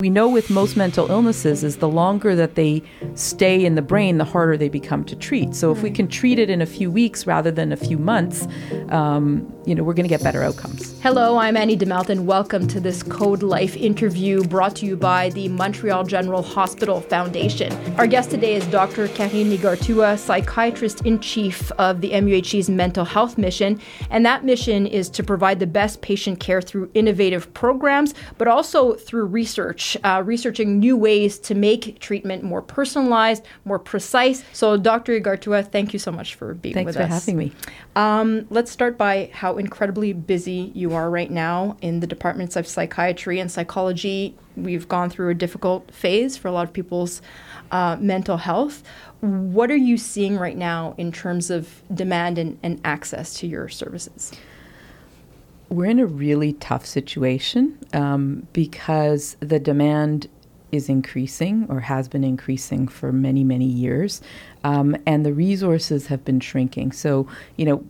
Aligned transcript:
We 0.00 0.10
know 0.10 0.28
with 0.28 0.50
most 0.50 0.76
mental 0.76 1.08
illnesses 1.08 1.62
is 1.62 1.76
the 1.76 1.88
longer 1.88 2.34
that 2.34 2.56
they 2.56 2.82
stay 3.14 3.64
in 3.64 3.76
the 3.76 3.80
brain, 3.80 4.18
the 4.18 4.24
harder 4.24 4.56
they 4.56 4.68
become 4.68 5.04
to 5.04 5.14
treat. 5.14 5.54
So 5.54 5.70
if 5.70 5.82
we 5.84 5.90
can 5.92 6.08
treat 6.08 6.40
it 6.40 6.50
in 6.50 6.60
a 6.60 6.66
few 6.66 6.90
weeks 6.90 7.28
rather 7.28 7.52
than 7.52 7.70
a 7.70 7.76
few 7.76 7.96
months, 7.96 8.48
um, 8.88 9.48
you 9.66 9.72
know, 9.72 9.84
we're 9.84 9.94
going 9.94 10.04
to 10.04 10.08
get 10.08 10.20
better 10.20 10.42
outcomes. 10.42 11.00
Hello, 11.00 11.38
I'm 11.38 11.56
Annie 11.56 11.76
DeMelton. 11.76 12.24
Welcome 12.24 12.66
to 12.68 12.80
this 12.80 13.04
Code 13.04 13.44
Life 13.44 13.76
interview 13.76 14.42
brought 14.42 14.74
to 14.76 14.86
you 14.86 14.96
by 14.96 15.30
the 15.30 15.46
Montreal 15.48 16.02
General 16.02 16.42
Hospital 16.42 17.00
Foundation. 17.00 17.72
Our 17.96 18.08
guest 18.08 18.30
today 18.30 18.56
is 18.56 18.66
Dr. 18.66 19.06
Karine 19.06 19.56
Igartúa, 19.56 20.18
psychiatrist 20.18 21.02
in 21.02 21.20
chief 21.20 21.70
of 21.78 22.00
the 22.00 22.10
MUHC's 22.10 22.68
mental 22.68 23.04
health 23.04 23.38
mission, 23.38 23.80
and 24.10 24.26
that 24.26 24.44
mission 24.44 24.88
is 24.88 25.08
to 25.10 25.22
provide 25.22 25.60
the 25.60 25.68
best 25.68 26.02
patient 26.02 26.40
care 26.40 26.60
through 26.60 26.90
innovative 26.94 27.54
programs, 27.54 28.12
but 28.38 28.48
also 28.48 28.94
through 28.94 29.26
research 29.26 29.83
uh, 30.04 30.22
researching 30.24 30.78
new 30.78 30.96
ways 30.96 31.38
to 31.38 31.54
make 31.54 31.98
treatment 32.00 32.42
more 32.42 32.62
personalized, 32.62 33.44
more 33.64 33.78
precise. 33.78 34.44
So, 34.52 34.76
Dr. 34.76 35.20
Igartúa, 35.20 35.70
thank 35.70 35.92
you 35.92 35.98
so 35.98 36.10
much 36.10 36.34
for 36.34 36.54
being 36.54 36.74
Thanks 36.74 36.88
with 36.88 36.96
us. 36.96 37.08
Thanks 37.08 37.24
for 37.24 37.30
having 37.30 37.38
me. 37.38 37.52
Um, 37.96 38.46
let's 38.50 38.70
start 38.70 38.98
by 38.98 39.30
how 39.32 39.56
incredibly 39.56 40.12
busy 40.12 40.72
you 40.74 40.94
are 40.94 41.10
right 41.10 41.30
now 41.30 41.76
in 41.80 42.00
the 42.00 42.06
departments 42.06 42.56
of 42.56 42.66
psychiatry 42.66 43.40
and 43.40 43.50
psychology. 43.50 44.36
We've 44.56 44.88
gone 44.88 45.10
through 45.10 45.30
a 45.30 45.34
difficult 45.34 45.92
phase 45.92 46.36
for 46.36 46.48
a 46.48 46.52
lot 46.52 46.66
of 46.66 46.72
people's 46.72 47.22
uh, 47.70 47.96
mental 48.00 48.36
health. 48.36 48.82
What 49.20 49.70
are 49.70 49.76
you 49.76 49.96
seeing 49.96 50.38
right 50.38 50.56
now 50.56 50.94
in 50.98 51.12
terms 51.12 51.50
of 51.50 51.82
demand 51.92 52.38
and, 52.38 52.58
and 52.62 52.80
access 52.84 53.34
to 53.40 53.46
your 53.46 53.68
services? 53.68 54.32
We're 55.68 55.86
in 55.86 55.98
a 55.98 56.06
really 56.06 56.52
tough 56.54 56.86
situation 56.86 57.78
um, 57.92 58.46
because 58.52 59.36
the 59.40 59.58
demand 59.58 60.28
is 60.72 60.88
increasing 60.88 61.66
or 61.68 61.80
has 61.80 62.08
been 62.08 62.24
increasing 62.24 62.88
for 62.88 63.12
many, 63.12 63.44
many 63.44 63.64
years, 63.64 64.20
um, 64.64 64.96
and 65.06 65.24
the 65.24 65.32
resources 65.32 66.08
have 66.08 66.24
been 66.24 66.40
shrinking. 66.40 66.92
So, 66.92 67.28
you 67.56 67.64
know, 67.64 67.84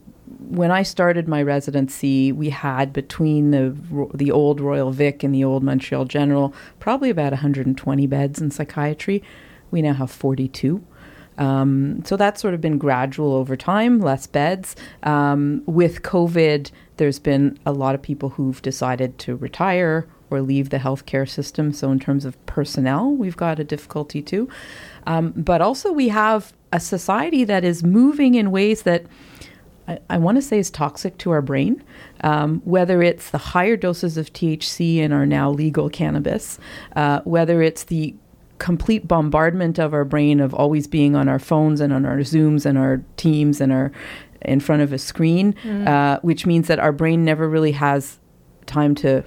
when 0.48 0.70
I 0.70 0.82
started 0.82 1.28
my 1.28 1.42
residency, 1.42 2.32
we 2.32 2.50
had 2.50 2.92
between 2.92 3.50
the 3.50 3.74
the 4.12 4.30
old 4.30 4.60
Royal 4.60 4.90
Vic 4.90 5.22
and 5.22 5.34
the 5.34 5.44
old 5.44 5.62
Montreal 5.62 6.04
General 6.04 6.54
probably 6.80 7.10
about 7.10 7.32
120 7.32 8.06
beds 8.06 8.40
in 8.40 8.50
psychiatry. 8.50 9.22
We 9.70 9.82
now 9.82 9.94
have 9.94 10.10
42. 10.10 10.84
Um, 11.38 12.04
so 12.04 12.16
that's 12.16 12.40
sort 12.40 12.54
of 12.54 12.60
been 12.60 12.78
gradual 12.78 13.32
over 13.32 13.56
time, 13.56 14.00
less 14.00 14.26
beds. 14.26 14.76
Um, 15.02 15.62
with 15.66 16.02
COVID, 16.02 16.70
there's 16.96 17.18
been 17.18 17.58
a 17.66 17.72
lot 17.72 17.94
of 17.94 18.02
people 18.02 18.30
who've 18.30 18.60
decided 18.62 19.18
to 19.20 19.36
retire 19.36 20.06
or 20.30 20.40
leave 20.40 20.70
the 20.70 20.78
healthcare 20.78 21.28
system. 21.28 21.72
So, 21.72 21.90
in 21.90 21.98
terms 21.98 22.24
of 22.24 22.44
personnel, 22.46 23.10
we've 23.10 23.36
got 23.36 23.58
a 23.58 23.64
difficulty 23.64 24.22
too. 24.22 24.48
Um, 25.06 25.32
but 25.36 25.60
also, 25.60 25.92
we 25.92 26.08
have 26.08 26.52
a 26.72 26.80
society 26.80 27.44
that 27.44 27.64
is 27.64 27.82
moving 27.82 28.34
in 28.34 28.50
ways 28.50 28.82
that 28.82 29.06
I, 29.86 29.98
I 30.10 30.18
want 30.18 30.36
to 30.36 30.42
say 30.42 30.58
is 30.58 30.70
toxic 30.70 31.18
to 31.18 31.30
our 31.30 31.42
brain, 31.42 31.82
um, 32.22 32.60
whether 32.64 33.02
it's 33.02 33.30
the 33.30 33.38
higher 33.38 33.76
doses 33.76 34.16
of 34.16 34.32
THC 34.32 34.96
in 34.96 35.12
our 35.12 35.26
now 35.26 35.50
legal 35.50 35.88
cannabis, 35.88 36.58
uh, 36.96 37.20
whether 37.24 37.62
it's 37.62 37.84
the 37.84 38.14
complete 38.58 39.06
bombardment 39.08 39.78
of 39.78 39.92
our 39.92 40.04
brain 40.04 40.40
of 40.40 40.54
always 40.54 40.86
being 40.86 41.16
on 41.16 41.28
our 41.28 41.38
phones 41.38 41.80
and 41.80 41.92
on 41.92 42.04
our 42.04 42.18
Zooms 42.18 42.64
and 42.66 42.78
our 42.78 43.02
Teams 43.16 43.60
and 43.60 43.72
our 43.72 43.92
in 44.42 44.60
front 44.60 44.82
of 44.82 44.92
a 44.92 44.98
screen, 44.98 45.54
mm. 45.64 45.88
uh, 45.88 46.20
which 46.20 46.44
means 46.46 46.68
that 46.68 46.78
our 46.78 46.92
brain 46.92 47.24
never 47.24 47.48
really 47.48 47.72
has 47.72 48.18
time 48.66 48.94
to 48.94 49.24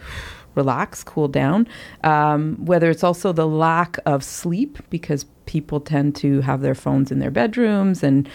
relax, 0.56 1.04
cool 1.04 1.28
down. 1.28 1.68
Um, 2.04 2.58
whether 2.66 2.90
it's 2.90 3.04
also 3.04 3.32
the 3.32 3.48
lack 3.48 3.98
of 4.06 4.24
sleep, 4.24 4.78
because 4.90 5.26
people 5.46 5.80
tend 5.80 6.16
to 6.18 6.42
have 6.42 6.62
their 6.62 6.76
phones 6.76 7.12
in 7.12 7.20
their 7.20 7.32
bedrooms 7.32 8.04
and, 8.04 8.28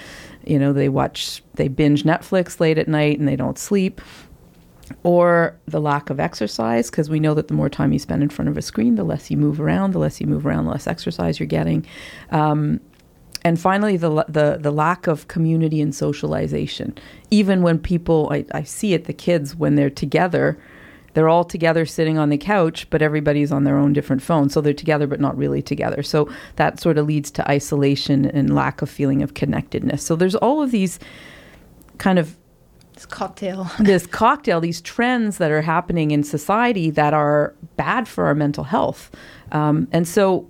you 0.46 0.58
know, 0.58 0.72
they 0.72 0.88
watch, 0.88 1.42
they 1.54 1.68
binge 1.68 2.04
Netflix 2.04 2.60
late 2.60 2.78
at 2.78 2.88
night 2.88 3.18
and 3.18 3.28
they 3.28 3.36
don't 3.36 3.58
sleep. 3.58 4.00
Or 5.02 5.56
the 5.66 5.80
lack 5.80 6.10
of 6.10 6.20
exercise, 6.20 6.90
because 6.90 7.10
we 7.10 7.20
know 7.20 7.34
that 7.34 7.48
the 7.48 7.54
more 7.54 7.68
time 7.68 7.92
you 7.92 7.98
spend 7.98 8.22
in 8.22 8.28
front 8.28 8.48
of 8.48 8.56
a 8.56 8.62
screen, 8.62 8.94
the 8.94 9.04
less 9.04 9.30
you 9.30 9.36
move 9.36 9.60
around, 9.60 9.92
the 9.92 9.98
less 9.98 10.20
you 10.20 10.26
move 10.26 10.46
around, 10.46 10.64
the 10.64 10.70
less 10.70 10.86
exercise 10.86 11.38
you're 11.40 11.46
getting. 11.46 11.86
Um, 12.30 12.80
and 13.44 13.60
finally, 13.60 13.96
the, 13.96 14.24
the, 14.28 14.58
the 14.60 14.70
lack 14.70 15.06
of 15.06 15.26
community 15.28 15.80
and 15.80 15.94
socialization. 15.94 16.96
Even 17.30 17.62
when 17.62 17.78
people, 17.78 18.28
I, 18.32 18.44
I 18.52 18.62
see 18.62 18.94
it, 18.94 19.04
the 19.04 19.12
kids, 19.12 19.56
when 19.56 19.74
they're 19.74 19.90
together, 19.90 20.58
they're 21.14 21.28
all 21.28 21.44
together 21.44 21.84
sitting 21.84 22.18
on 22.18 22.30
the 22.30 22.38
couch, 22.38 22.88
but 22.88 23.02
everybody's 23.02 23.52
on 23.52 23.64
their 23.64 23.76
own 23.76 23.92
different 23.92 24.22
phone. 24.22 24.48
So 24.48 24.60
they're 24.60 24.72
together, 24.72 25.06
but 25.06 25.20
not 25.20 25.36
really 25.36 25.60
together. 25.60 26.02
So 26.02 26.32
that 26.56 26.80
sort 26.80 26.98
of 26.98 27.06
leads 27.06 27.30
to 27.32 27.50
isolation 27.50 28.24
and 28.26 28.54
lack 28.54 28.80
of 28.80 28.88
feeling 28.88 29.22
of 29.22 29.34
connectedness. 29.34 30.04
So 30.04 30.16
there's 30.16 30.36
all 30.36 30.62
of 30.62 30.70
these 30.70 30.98
kind 31.98 32.18
of 32.18 32.36
this 33.02 33.06
cocktail. 33.06 33.70
this 33.80 34.06
cocktail, 34.06 34.60
these 34.60 34.80
trends 34.80 35.38
that 35.38 35.50
are 35.50 35.62
happening 35.62 36.12
in 36.12 36.22
society 36.22 36.90
that 36.90 37.12
are 37.12 37.54
bad 37.76 38.06
for 38.06 38.26
our 38.26 38.34
mental 38.34 38.64
health. 38.64 39.10
Um, 39.50 39.88
and 39.92 40.06
so 40.06 40.48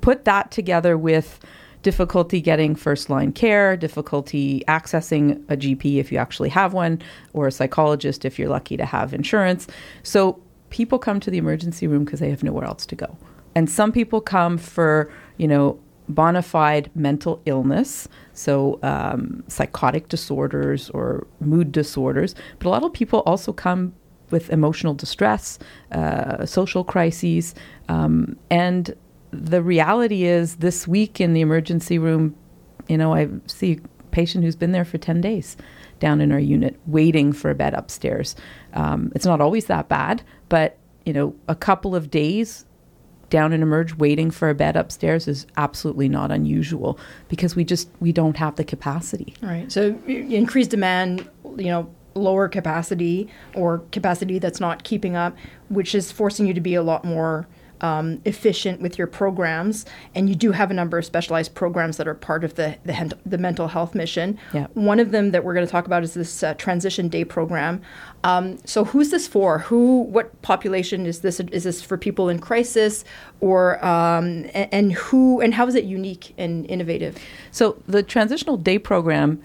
put 0.00 0.24
that 0.24 0.50
together 0.50 0.96
with 0.96 1.40
difficulty 1.82 2.40
getting 2.40 2.74
first 2.74 3.10
line 3.10 3.32
care, 3.32 3.76
difficulty 3.76 4.62
accessing 4.68 5.42
a 5.50 5.56
GP 5.56 5.96
if 5.96 6.12
you 6.12 6.18
actually 6.18 6.48
have 6.48 6.72
one, 6.72 7.02
or 7.32 7.48
a 7.48 7.52
psychologist 7.52 8.24
if 8.24 8.38
you're 8.38 8.48
lucky 8.48 8.76
to 8.76 8.86
have 8.86 9.12
insurance. 9.12 9.66
So 10.02 10.40
people 10.70 10.98
come 10.98 11.20
to 11.20 11.30
the 11.30 11.38
emergency 11.38 11.86
room 11.86 12.04
because 12.04 12.20
they 12.20 12.30
have 12.30 12.42
nowhere 12.42 12.64
else 12.64 12.86
to 12.86 12.94
go. 12.94 13.18
And 13.54 13.68
some 13.68 13.92
people 13.92 14.20
come 14.20 14.58
for, 14.58 15.12
you 15.36 15.46
know, 15.48 15.78
bona 16.08 16.42
fide 16.42 16.90
mental 16.94 17.40
illness, 17.46 18.08
so 18.32 18.78
um, 18.82 19.42
psychotic 19.48 20.08
disorders 20.08 20.90
or 20.90 21.26
mood 21.40 21.72
disorders. 21.72 22.34
But 22.58 22.68
a 22.68 22.70
lot 22.70 22.84
of 22.84 22.92
people 22.92 23.20
also 23.20 23.52
come 23.52 23.94
with 24.30 24.50
emotional 24.50 24.94
distress, 24.94 25.58
uh, 25.92 26.44
social 26.46 26.84
crises, 26.84 27.54
um, 27.88 28.36
and 28.50 28.94
the 29.30 29.62
reality 29.62 30.24
is 30.24 30.56
this 30.56 30.86
week 30.86 31.20
in 31.20 31.32
the 31.32 31.40
emergency 31.40 31.98
room, 31.98 32.36
you 32.88 32.96
know, 32.96 33.14
I 33.14 33.28
see 33.46 33.72
a 33.72 34.04
patient 34.10 34.44
who's 34.44 34.56
been 34.56 34.72
there 34.72 34.84
for 34.84 34.98
10 34.98 35.20
days 35.20 35.56
down 35.98 36.20
in 36.20 36.32
our 36.32 36.38
unit 36.38 36.78
waiting 36.86 37.32
for 37.32 37.50
a 37.50 37.54
bed 37.54 37.74
upstairs. 37.74 38.36
Um, 38.74 39.10
it's 39.14 39.24
not 39.24 39.40
always 39.40 39.66
that 39.66 39.88
bad, 39.88 40.22
but, 40.48 40.78
you 41.04 41.12
know, 41.12 41.34
a 41.48 41.54
couple 41.54 41.96
of 41.96 42.10
days 42.10 42.64
down 43.30 43.52
and 43.52 43.62
emerge 43.62 43.94
waiting 43.96 44.30
for 44.30 44.50
a 44.50 44.54
bed 44.54 44.76
upstairs 44.76 45.26
is 45.28 45.46
absolutely 45.56 46.08
not 46.08 46.30
unusual 46.30 46.98
because 47.28 47.56
we 47.56 47.64
just 47.64 47.88
we 48.00 48.12
don't 48.12 48.36
have 48.36 48.56
the 48.56 48.64
capacity. 48.64 49.34
Right. 49.42 49.70
So 49.70 49.98
increased 50.06 50.70
demand 50.70 51.28
you 51.56 51.66
know 51.66 51.92
lower 52.14 52.48
capacity 52.48 53.28
or 53.54 53.78
capacity 53.90 54.38
that's 54.38 54.60
not 54.60 54.84
keeping 54.84 55.16
up 55.16 55.36
which 55.68 55.96
is 55.96 56.12
forcing 56.12 56.46
you 56.46 56.54
to 56.54 56.60
be 56.60 56.74
a 56.74 56.82
lot 56.82 57.04
more 57.04 57.46
um, 57.80 58.20
efficient 58.24 58.80
with 58.80 58.98
your 58.98 59.06
programs, 59.06 59.84
and 60.14 60.28
you 60.28 60.34
do 60.34 60.52
have 60.52 60.70
a 60.70 60.74
number 60.74 60.98
of 60.98 61.04
specialized 61.04 61.54
programs 61.54 61.96
that 61.96 62.08
are 62.08 62.14
part 62.14 62.44
of 62.44 62.54
the 62.54 62.76
the, 62.84 63.16
the 63.26 63.38
mental 63.38 63.68
health 63.68 63.94
mission. 63.94 64.38
Yeah. 64.52 64.66
One 64.74 65.00
of 65.00 65.10
them 65.10 65.32
that 65.32 65.44
we're 65.44 65.54
going 65.54 65.66
to 65.66 65.70
talk 65.70 65.86
about 65.86 66.02
is 66.02 66.14
this 66.14 66.42
uh, 66.42 66.54
transition 66.54 67.08
day 67.08 67.24
program. 67.24 67.82
Um, 68.22 68.58
so, 68.64 68.84
who's 68.84 69.10
this 69.10 69.26
for? 69.26 69.58
Who? 69.60 70.02
What 70.02 70.40
population 70.42 71.06
is 71.06 71.20
this? 71.20 71.40
Is 71.40 71.64
this 71.64 71.82
for 71.82 71.98
people 71.98 72.28
in 72.28 72.38
crisis, 72.38 73.04
or 73.40 73.84
um, 73.84 74.46
and, 74.54 74.68
and 74.72 74.92
who? 74.92 75.40
And 75.40 75.54
how 75.54 75.66
is 75.66 75.74
it 75.74 75.84
unique 75.84 76.34
and 76.38 76.66
innovative? 76.66 77.18
So, 77.50 77.82
the 77.86 78.02
transitional 78.02 78.56
day 78.56 78.78
program 78.78 79.42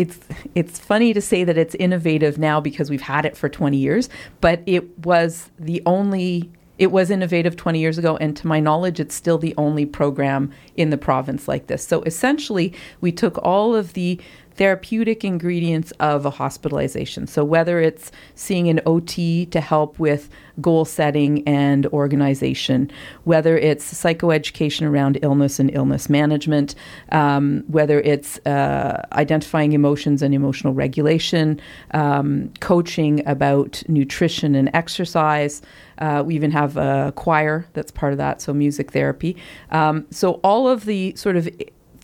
it's 0.00 0.18
it's 0.54 0.78
funny 0.78 1.12
to 1.12 1.20
say 1.20 1.44
that 1.44 1.58
it's 1.58 1.74
innovative 1.74 2.38
now 2.38 2.58
because 2.58 2.88
we've 2.88 3.02
had 3.02 3.26
it 3.26 3.36
for 3.36 3.50
20 3.50 3.76
years, 3.76 4.08
but 4.40 4.62
it 4.64 4.98
was 5.04 5.50
the 5.58 5.82
only 5.84 6.50
it 6.80 6.90
was 6.90 7.10
innovative 7.10 7.56
20 7.56 7.78
years 7.78 7.98
ago, 7.98 8.16
and 8.16 8.34
to 8.38 8.46
my 8.46 8.58
knowledge, 8.58 9.00
it's 9.00 9.14
still 9.14 9.36
the 9.36 9.54
only 9.58 9.84
program 9.84 10.50
in 10.78 10.88
the 10.88 10.96
province 10.96 11.46
like 11.46 11.66
this. 11.66 11.86
So 11.86 12.00
essentially, 12.04 12.72
we 13.02 13.12
took 13.12 13.36
all 13.42 13.76
of 13.76 13.92
the 13.92 14.18
therapeutic 14.54 15.24
ingredients 15.24 15.92
of 16.00 16.26
a 16.26 16.30
hospitalization. 16.30 17.26
So, 17.26 17.44
whether 17.44 17.80
it's 17.80 18.12
seeing 18.34 18.68
an 18.68 18.80
OT 18.86 19.46
to 19.46 19.60
help 19.60 19.98
with 19.98 20.28
goal 20.60 20.84
setting 20.84 21.46
and 21.46 21.86
organization, 21.86 22.90
whether 23.24 23.56
it's 23.56 23.92
psychoeducation 23.92 24.88
around 24.88 25.18
illness 25.22 25.58
and 25.58 25.70
illness 25.74 26.08
management, 26.08 26.74
um, 27.12 27.64
whether 27.68 28.00
it's 28.00 28.38
uh, 28.46 29.06
identifying 29.12 29.72
emotions 29.72 30.22
and 30.22 30.34
emotional 30.34 30.74
regulation, 30.74 31.60
um, 31.92 32.52
coaching 32.60 33.26
about 33.26 33.82
nutrition 33.88 34.54
and 34.54 34.70
exercise. 34.74 35.62
Uh, 35.98 36.22
we 36.24 36.34
even 36.34 36.50
have 36.50 36.76
a 36.76 37.12
choir 37.16 37.66
that's 37.74 37.90
part 37.90 38.12
of 38.12 38.18
that, 38.18 38.40
so 38.40 38.54
music 38.54 38.90
therapy. 38.92 39.36
Um, 39.70 40.06
so, 40.10 40.34
all 40.42 40.68
of 40.68 40.84
the 40.84 41.14
sort 41.16 41.36
of 41.36 41.48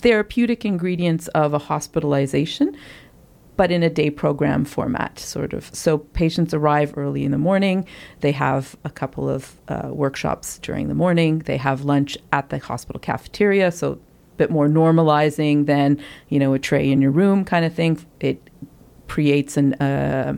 therapeutic 0.06 0.64
ingredients 0.64 1.26
of 1.28 1.52
a 1.52 1.58
hospitalization 1.58 2.76
but 3.56 3.72
in 3.72 3.82
a 3.82 3.88
day 3.88 4.10
program 4.10 4.66
format, 4.66 5.18
sort 5.18 5.54
of. 5.54 5.74
So 5.74 5.96
patients 5.98 6.52
arrive 6.52 6.92
early 6.96 7.24
in 7.24 7.30
the 7.30 7.38
morning. 7.38 7.86
They 8.20 8.32
have 8.32 8.76
a 8.84 8.90
couple 8.90 9.30
of 9.30 9.58
uh, 9.68 9.88
workshops 9.90 10.58
during 10.58 10.88
the 10.88 10.94
morning. 10.94 11.38
They 11.38 11.56
have 11.56 11.82
lunch 11.82 12.18
at 12.32 12.50
the 12.50 12.58
hospital 12.58 13.00
cafeteria, 13.00 13.72
so 13.72 13.92
a 13.92 13.98
bit 14.36 14.50
more 14.50 14.68
normalizing 14.68 15.64
than 15.64 15.98
you 16.28 16.38
know 16.38 16.52
a 16.52 16.58
tray 16.58 16.92
in 16.92 17.00
your 17.00 17.12
room 17.12 17.46
kind 17.46 17.64
of 17.64 17.72
thing. 17.72 17.98
It 18.20 18.50
creates 19.08 19.56
an 19.56 19.72
uh, 19.74 20.36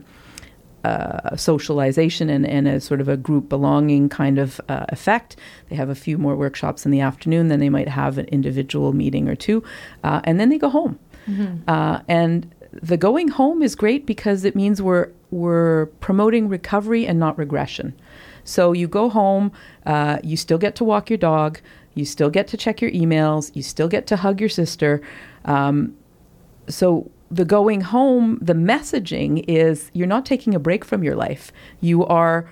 uh, 0.85 1.37
socialization 1.37 2.31
and, 2.31 2.47
and, 2.47 2.69
a 2.69 2.81
sort 2.81 3.01
of 3.01 3.09
a 3.09 3.17
group 3.17 3.49
belonging 3.49 4.09
kind 4.09 4.39
of 4.39 4.61
uh, 4.69 4.87
effect. 4.91 5.37
They 5.69 5.77
have 5.77 5.89
a 5.89 5.95
few 5.95 6.19
more 6.19 6.37
workshops 6.37 6.85
in 6.85 6.93
the 6.93 7.01
afternoon, 7.01 7.49
then 7.49 7.61
they 7.61 7.69
might 7.69 7.89
have 7.89 8.17
an 8.19 8.27
individual 8.27 8.93
meeting 8.93 9.29
or 9.29 9.35
two, 9.35 9.63
uh, 10.05 10.21
and 10.25 10.39
then 10.39 10.51
they 10.51 10.59
go 10.59 10.69
home. 10.69 10.99
Mm-hmm. 11.27 11.69
Uh, 11.69 12.01
and 12.09 12.55
the 12.73 12.97
going 12.97 13.29
home 13.29 13.63
is 13.63 13.75
great 13.75 14.07
because 14.07 14.45
it 14.45 14.55
means 14.55 14.81
we're 14.81 15.11
we're 15.31 15.87
promoting 16.01 16.49
recovery 16.49 17.07
and 17.07 17.19
not 17.19 17.37
regression. 17.39 17.95
So 18.45 18.73
you 18.73 18.89
go 18.89 19.11
home, 19.11 19.53
uh, 19.85 20.19
you 20.23 20.37
still 20.37 20.59
get 20.59 20.75
to 20.77 20.85
walk 20.85 21.11
your 21.11 21.19
dog, 21.19 21.61
you 21.95 22.05
still 22.05 22.31
get 22.31 22.47
to 22.49 22.57
check 22.57 22.81
your 22.81 22.91
emails, 22.93 23.55
you 23.55 23.63
still 23.63 23.89
get 23.89 24.07
to 24.07 24.17
hug 24.17 24.41
your 24.41 24.49
sister. 24.49 25.03
Um, 25.45 25.97
so 26.69 27.11
the 27.31 27.45
going 27.45 27.81
home, 27.83 28.39
the 28.41 28.55
messaging 28.55 29.45
is 29.49 29.91
you're 29.93 30.07
not 30.07 30.25
taking 30.25 30.55
a 30.55 30.59
break 30.59 30.85
from 30.85 31.03
your 31.03 31.17
life. 31.17 31.53
You 31.81 32.07
are, 32.07 32.49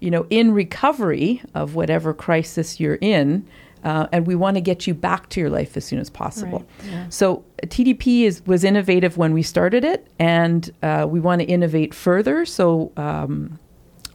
you 0.00 0.10
know, 0.10 0.26
in 0.30 0.52
recovery 0.52 1.42
of 1.54 1.74
whatever 1.74 2.14
crisis 2.14 2.80
you're 2.80 2.98
in. 3.00 3.46
Uh, 3.82 4.08
and 4.12 4.26
we 4.26 4.34
want 4.34 4.56
to 4.56 4.62
get 4.62 4.86
you 4.86 4.94
back 4.94 5.28
to 5.28 5.40
your 5.40 5.50
life 5.50 5.76
as 5.76 5.84
soon 5.84 5.98
as 5.98 6.08
possible. 6.08 6.60
Right, 6.60 6.90
yeah. 6.90 7.08
So 7.10 7.44
TDP 7.64 8.22
is 8.22 8.40
was 8.46 8.64
innovative 8.64 9.18
when 9.18 9.34
we 9.34 9.42
started 9.42 9.84
it, 9.84 10.08
and 10.18 10.70
uh, 10.82 11.06
we 11.06 11.20
want 11.20 11.42
to 11.42 11.46
innovate 11.46 11.92
further. 11.92 12.46
So 12.46 12.92
um, 12.96 13.58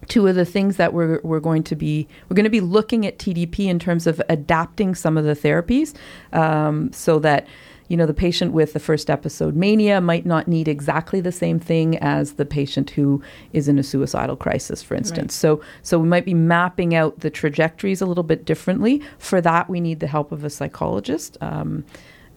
two 0.08 0.28
of 0.28 0.36
the 0.36 0.44
things 0.46 0.78
that 0.78 0.92
we're, 0.94 1.22
we're 1.24 1.40
going 1.40 1.64
to 1.64 1.76
be 1.76 2.08
we're 2.28 2.36
going 2.36 2.46
to 2.46 2.50
be 2.50 2.62
looking 2.62 3.06
at 3.06 3.18
TDP 3.18 3.68
in 3.68 3.80
terms 3.80 4.08
of 4.08 4.22
adapting 4.28 4.96
some 4.96 5.18
of 5.18 5.24
the 5.24 5.36
therapies 5.36 5.96
um, 6.34 6.92
so 6.92 7.20
that 7.20 7.48
you 7.90 7.98
know, 7.98 8.06
the 8.06 8.14
patient 8.14 8.54
with 8.54 8.74
the 8.74 8.80
first 8.80 9.10
episode 9.10 9.56
mania 9.56 10.00
might 10.00 10.26
not 10.26 10.48
need 10.48 10.68
exactly 10.68 11.20
the 11.20 11.32
same 11.32 11.60
thing 11.60 11.98
as 11.98 12.34
the 12.34 12.46
patient 12.46 12.92
who 12.92 13.22
is 13.52 13.68
in 13.68 13.78
a 13.78 13.84
suicidal 13.84 14.38
crisis, 14.38 14.82
for 14.82 14.96
instance. 14.96 15.34
Right. 15.34 15.42
So, 15.42 15.62
so 15.82 16.00
we 16.00 16.08
might 16.08 16.24
be 16.24 16.36
mapping 16.36 16.96
out 16.96 17.20
the 17.20 17.32
trajectories 17.32 18.00
a 18.00 18.06
little 18.06 18.24
bit 18.24 18.46
differently. 18.46 19.02
For 19.18 19.42
that, 19.42 19.70
we 19.70 19.82
need 19.82 20.00
the 20.00 20.08
help 20.08 20.32
of 20.32 20.44
a 20.44 20.50
psychologist. 20.50 21.38
Um, 21.42 21.84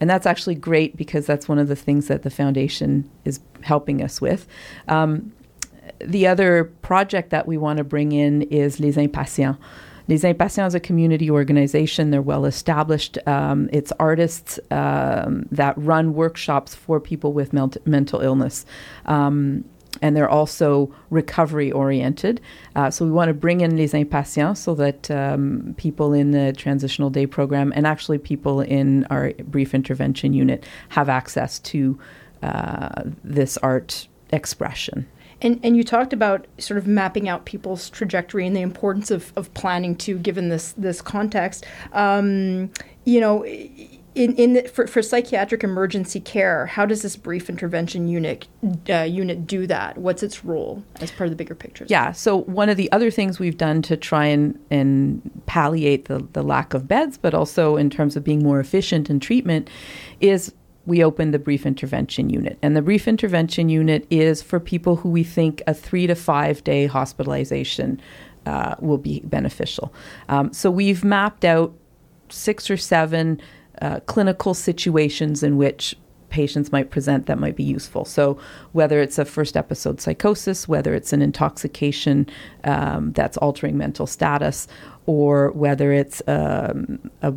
and 0.00 0.10
that's 0.10 0.26
actually 0.26 0.56
great 0.56 0.96
because 0.96 1.26
that's 1.26 1.49
one 1.49 1.58
of 1.58 1.69
the 1.69 1.76
things 1.76 2.08
that 2.08 2.22
the 2.22 2.31
foundation 2.31 3.08
is 3.25 3.38
helping 3.60 4.02
us 4.02 4.20
with. 4.20 4.49
Um, 4.88 5.32
the 6.00 6.26
other 6.26 6.64
project 6.82 7.31
that 7.31 7.46
we 7.46 7.56
want 7.58 7.76
to 7.76 7.84
bring 7.84 8.12
in 8.12 8.43
is 8.43 8.81
Les 8.81 8.93
Impatients. 8.93 9.58
Les 10.12 10.25
Impatients 10.25 10.69
is 10.69 10.75
a 10.75 10.81
community 10.81 11.31
organization. 11.31 12.11
They're 12.11 12.20
well 12.20 12.44
established. 12.44 13.17
Um, 13.26 13.70
it's 13.73 13.93
artists 13.99 14.61
um, 14.70 15.47
that 15.50 15.73
run 15.79 16.12
workshops 16.12 16.75
for 16.75 17.00
people 17.00 17.32
with 17.32 17.55
mental 17.55 18.20
illness. 18.20 18.67
Um, 19.06 19.64
and 20.03 20.14
they're 20.14 20.29
also 20.29 20.94
recovery 21.09 21.73
oriented. 21.73 22.43
Uh, 22.76 22.91
so 22.91 23.06
we 23.06 23.11
want 23.11 23.29
to 23.29 23.35
bring 23.35 23.62
in 23.62 23.76
Les 23.76 23.93
Impatients 23.93 24.59
so 24.59 24.75
that 24.75 25.11
um, 25.11 25.75
people 25.79 26.12
in 26.12 26.32
the 26.32 26.53
transitional 26.53 27.09
day 27.09 27.26
program 27.26 27.73
and 27.75 27.87
actually 27.87 28.19
people 28.19 28.61
in 28.61 29.06
our 29.06 29.32
brief 29.44 29.75
intervention 29.75 30.35
unit 30.35 30.67
have 30.91 31.09
access 31.09 31.59
to 31.61 31.99
uh, 32.43 33.03
this 33.25 33.56
art 33.59 34.09
expression. 34.31 35.06
And, 35.43 35.61
and 35.62 35.77
you 35.77 35.85
talked 35.85 36.12
about 36.12 36.47
sort 36.59 36.79
of 36.79 36.87
mapping 36.87 37.29
out 37.29 37.44
people's 37.44 37.91
trajectory 37.91 38.47
and 38.47 38.56
the 38.56 38.62
importance 38.62 39.11
of, 39.11 39.33
of 39.37 39.53
planning 39.55 39.94
too, 39.97 40.17
given 40.19 40.49
this 40.49 40.73
this 40.79 41.03
context. 41.03 41.67
Um, 41.93 42.71
you 43.05 43.21
know, 43.21 43.44
in, 44.15 44.35
in 44.37 44.53
the, 44.53 44.62
for, 44.69 44.87
for 44.87 45.00
psychiatric 45.03 45.65
emergency 45.65 46.21
care, 46.21 46.67
how 46.67 46.85
does 46.85 47.03
this 47.03 47.17
brief 47.17 47.49
intervention 47.49 48.09
unit 48.09 48.47
uh, 48.89 49.03
unit 49.03 49.47
do 49.47 49.67
that? 49.67 49.97
What's 49.97 50.23
its 50.23 50.44
role 50.44 50.83
as 51.00 51.11
part 51.11 51.27
of 51.27 51.31
the 51.31 51.37
bigger 51.37 51.55
picture? 51.55 51.87
Yeah. 51.88 52.12
So 52.12 52.43
one 52.43 52.69
of 52.69 52.77
the 52.77 52.93
other 52.93 53.11
things 53.11 53.38
we've 53.38 53.56
done 53.56 53.81
to 53.83 53.97
try 53.97 54.27
and, 54.27 54.59
and 54.71 55.23
palliate 55.47 56.06
the, 56.06 56.27
the 56.35 56.43
lack 56.43 56.75
of 56.75 56.87
beds, 56.87 57.17
but 57.17 57.33
also 57.33 57.77
in 57.77 57.88
terms 57.88 58.15
of 58.15 58.23
being 58.23 58.43
more 58.43 58.61
efficient 58.61 59.09
in 59.09 59.19
treatment, 59.19 59.71
is 60.21 60.53
we 60.87 61.02
opened 61.05 61.32
the 61.32 61.38
brief 61.38 61.64
intervention 61.64 62.31
unit. 62.31 62.58
And 62.62 62.76
the 62.76 62.82
brief 62.82 63.06
intervention 63.06 63.69
unit 63.69 64.06
is 64.11 64.43
for 64.43 64.58
people 64.58 64.96
who 64.96 65.11
we 65.11 65.23
think 65.23 65.62
a 65.67 65.75
three 65.75 66.06
to 66.06 66.14
five 66.14 66.64
day 66.64 66.87
hospitalization 66.87 68.00
uh, 68.46 68.75
will 68.81 68.99
be 68.99 69.20
beneficial. 69.20 69.93
Um, 70.29 70.52
so 70.52 70.70
we've 70.70 71.05
mapped 71.05 71.44
out 71.44 71.73
six 72.29 72.70
or 72.70 72.76
seven 72.76 73.40
uh, 73.81 74.00
clinical 74.00 74.55
situations 74.55 75.43
in 75.43 75.56
which 75.56 75.96
patients 76.32 76.73
might 76.73 76.90
present 76.90 77.26
that 77.26 77.38
might 77.38 77.55
be 77.55 77.62
useful. 77.62 78.05
So, 78.05 78.38
whether 78.73 79.00
it's 79.00 79.19
a 79.19 79.25
first 79.25 79.56
episode 79.56 80.00
psychosis, 80.00 80.67
whether 80.67 80.94
it's 80.94 81.12
an 81.12 81.23
intoxication 81.23 82.26
um, 82.64 83.12
that's 83.12 83.37
altering 83.37 83.76
mental 83.76 84.06
status, 84.06 84.67
or 85.06 85.52
whether 85.52 85.93
it's 85.93 86.23
um, 86.26 86.99
a 87.20 87.35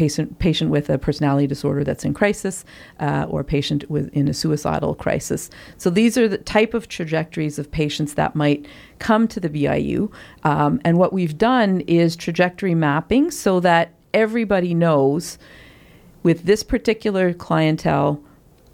patient 0.00 0.38
patient 0.38 0.70
with 0.70 0.88
a 0.88 0.96
personality 0.96 1.46
disorder 1.46 1.84
that's 1.84 2.06
in 2.06 2.14
crisis 2.14 2.64
uh, 3.00 3.26
or 3.28 3.40
a 3.40 3.44
patient 3.44 3.84
with 3.90 4.08
in 4.14 4.28
a 4.28 4.32
suicidal 4.32 4.94
crisis. 4.94 5.50
So 5.76 5.90
these 5.90 6.16
are 6.16 6.26
the 6.26 6.38
type 6.38 6.72
of 6.72 6.88
trajectories 6.88 7.58
of 7.58 7.70
patients 7.70 8.14
that 8.14 8.34
might 8.34 8.64
come 8.98 9.28
to 9.28 9.38
the 9.38 9.50
BIU. 9.50 10.10
Um, 10.42 10.80
and 10.86 10.96
what 10.96 11.12
we've 11.12 11.36
done 11.36 11.82
is 11.82 12.16
trajectory 12.16 12.74
mapping 12.74 13.30
so 13.30 13.60
that 13.60 13.92
everybody 14.14 14.72
knows 14.72 15.36
with 16.22 16.44
this 16.44 16.62
particular 16.62 17.34
clientele 17.34 18.22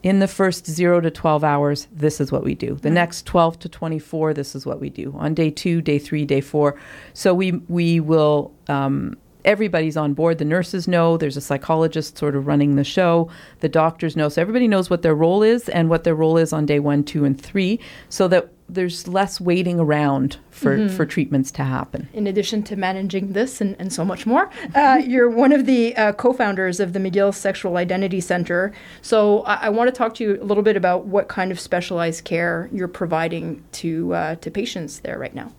in 0.04 0.20
the 0.20 0.28
first 0.28 0.64
0 0.66 1.00
to 1.00 1.10
12 1.10 1.42
hours 1.42 1.88
this 1.90 2.20
is 2.20 2.30
what 2.30 2.44
we 2.44 2.54
do 2.54 2.74
the 2.74 2.88
mm-hmm. 2.88 2.94
next 2.94 3.26
12 3.26 3.58
to 3.58 3.68
24 3.68 4.34
this 4.34 4.54
is 4.54 4.64
what 4.64 4.80
we 4.80 4.88
do 4.88 5.12
on 5.18 5.34
day 5.34 5.50
2 5.50 5.82
day 5.82 5.98
3 5.98 6.24
day 6.24 6.40
4 6.40 6.78
so 7.12 7.34
we 7.34 7.52
we 7.68 7.98
will 7.98 8.52
um, 8.68 9.16
everybody's 9.46 9.96
on 9.96 10.12
board. 10.12 10.38
The 10.38 10.44
nurses 10.44 10.86
know, 10.86 11.16
there's 11.16 11.36
a 11.36 11.40
psychologist 11.40 12.18
sort 12.18 12.36
of 12.36 12.46
running 12.46 12.76
the 12.76 12.84
show, 12.84 13.30
the 13.60 13.68
doctors 13.68 14.16
know. 14.16 14.28
So 14.28 14.42
everybody 14.42 14.68
knows 14.68 14.90
what 14.90 15.02
their 15.02 15.14
role 15.14 15.42
is 15.42 15.68
and 15.68 15.88
what 15.88 16.04
their 16.04 16.14
role 16.14 16.36
is 16.36 16.52
on 16.52 16.66
day 16.66 16.80
one, 16.80 17.04
two, 17.04 17.24
and 17.24 17.40
three, 17.40 17.80
so 18.08 18.28
that 18.28 18.50
there's 18.68 19.06
less 19.06 19.40
waiting 19.40 19.78
around 19.78 20.38
for, 20.50 20.76
mm-hmm. 20.76 20.96
for 20.96 21.06
treatments 21.06 21.50
to 21.52 21.62
happen. 21.62 22.08
In 22.12 22.26
addition 22.26 22.62
to 22.64 22.76
managing 22.76 23.32
this 23.32 23.60
and, 23.60 23.76
and 23.78 23.92
so 23.92 24.04
much 24.04 24.26
more, 24.26 24.50
uh, 24.74 25.00
you're 25.06 25.30
one 25.30 25.52
of 25.52 25.66
the 25.66 25.96
uh, 25.96 26.12
co 26.12 26.32
founders 26.32 26.80
of 26.80 26.92
the 26.92 26.98
McGill 26.98 27.34
Sexual 27.34 27.76
Identity 27.76 28.20
Center. 28.20 28.72
So 29.02 29.42
I, 29.42 29.54
I 29.66 29.68
want 29.68 29.88
to 29.88 29.92
talk 29.92 30.14
to 30.16 30.24
you 30.24 30.42
a 30.42 30.44
little 30.44 30.62
bit 30.62 30.76
about 30.76 31.06
what 31.06 31.28
kind 31.28 31.52
of 31.52 31.60
specialized 31.60 32.24
care 32.24 32.68
you're 32.72 32.88
providing 32.88 33.64
to, 33.72 34.14
uh, 34.14 34.34
to 34.36 34.50
patients 34.50 35.00
there 35.00 35.18
right 35.18 35.34
now. 35.34 35.52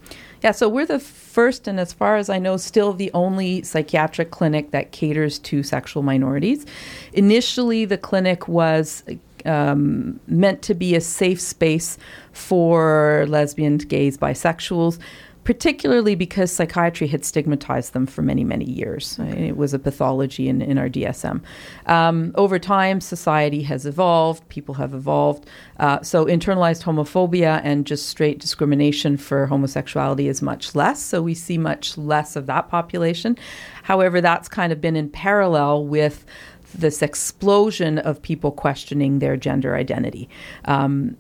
Yeah, 0.44 0.52
so 0.52 0.70
we're 0.70 0.86
the 0.86 1.00
first, 1.00 1.68
and 1.68 1.80
as 1.80 1.92
far 1.94 2.16
as 2.16 2.30
I 2.30 2.38
know, 2.38 2.58
still 2.58 2.94
the 2.94 3.10
only 3.14 3.64
psychiatric 3.64 4.30
clinic 4.30 4.70
that 4.70 4.92
caters 4.92 5.40
to 5.40 5.64
sexual 5.64 6.04
minorities. 6.04 6.66
Initially, 7.14 7.86
the 7.86 7.98
clinic 7.98 8.48
was 8.48 9.04
um, 9.46 10.20
meant 10.28 10.62
to 10.64 10.74
be 10.74 10.96
a 10.96 11.02
safe 11.02 11.42
space 11.42 11.98
for 12.32 13.26
lesbians, 13.28 13.86
gays, 13.86 14.18
bisexuals 14.18 15.00
particularly 15.48 16.14
because 16.14 16.52
psychiatry 16.52 17.08
had 17.08 17.24
stigmatized 17.24 17.94
them 17.94 18.06
for 18.06 18.22
many, 18.22 18.44
many 18.44 18.66
years. 18.66 19.18
It 19.18 19.56
was 19.56 19.74
a 19.74 19.80
pathology 19.80 20.50
in, 20.50 20.62
in 20.62 20.78
our 20.78 20.90
DSM. 20.90 21.42
Um, 21.86 22.34
over 22.36 22.60
time, 22.60 23.00
society 23.00 23.62
has 23.62 23.86
evolved, 23.86 24.46
people 24.50 24.76
have 24.76 24.94
evolved. 24.94 25.48
Uh, 25.80 26.02
so, 26.02 26.26
internalized 26.26 26.84
homophobia 26.84 27.62
and 27.64 27.88
just 27.88 28.10
straight 28.10 28.40
discrimination 28.40 29.16
for 29.16 29.46
homosexuality 29.46 30.28
is 30.28 30.42
much 30.42 30.76
less. 30.76 31.02
So, 31.02 31.22
we 31.22 31.34
see 31.34 31.58
much 31.58 31.98
less 31.98 32.36
of 32.36 32.46
that 32.48 32.68
population. 32.68 33.38
However, 33.84 34.20
that's 34.20 34.50
kind 34.50 34.74
of 34.74 34.82
been 34.82 34.98
in 34.98 35.10
parallel 35.10 35.86
with 35.86 36.26
this 36.74 37.02
explosion 37.02 37.98
of 38.00 38.22
people 38.22 38.52
questioning 38.52 39.20
their 39.20 39.38
gender 39.38 39.76
identity. 39.76 40.30
Um, 40.66 41.18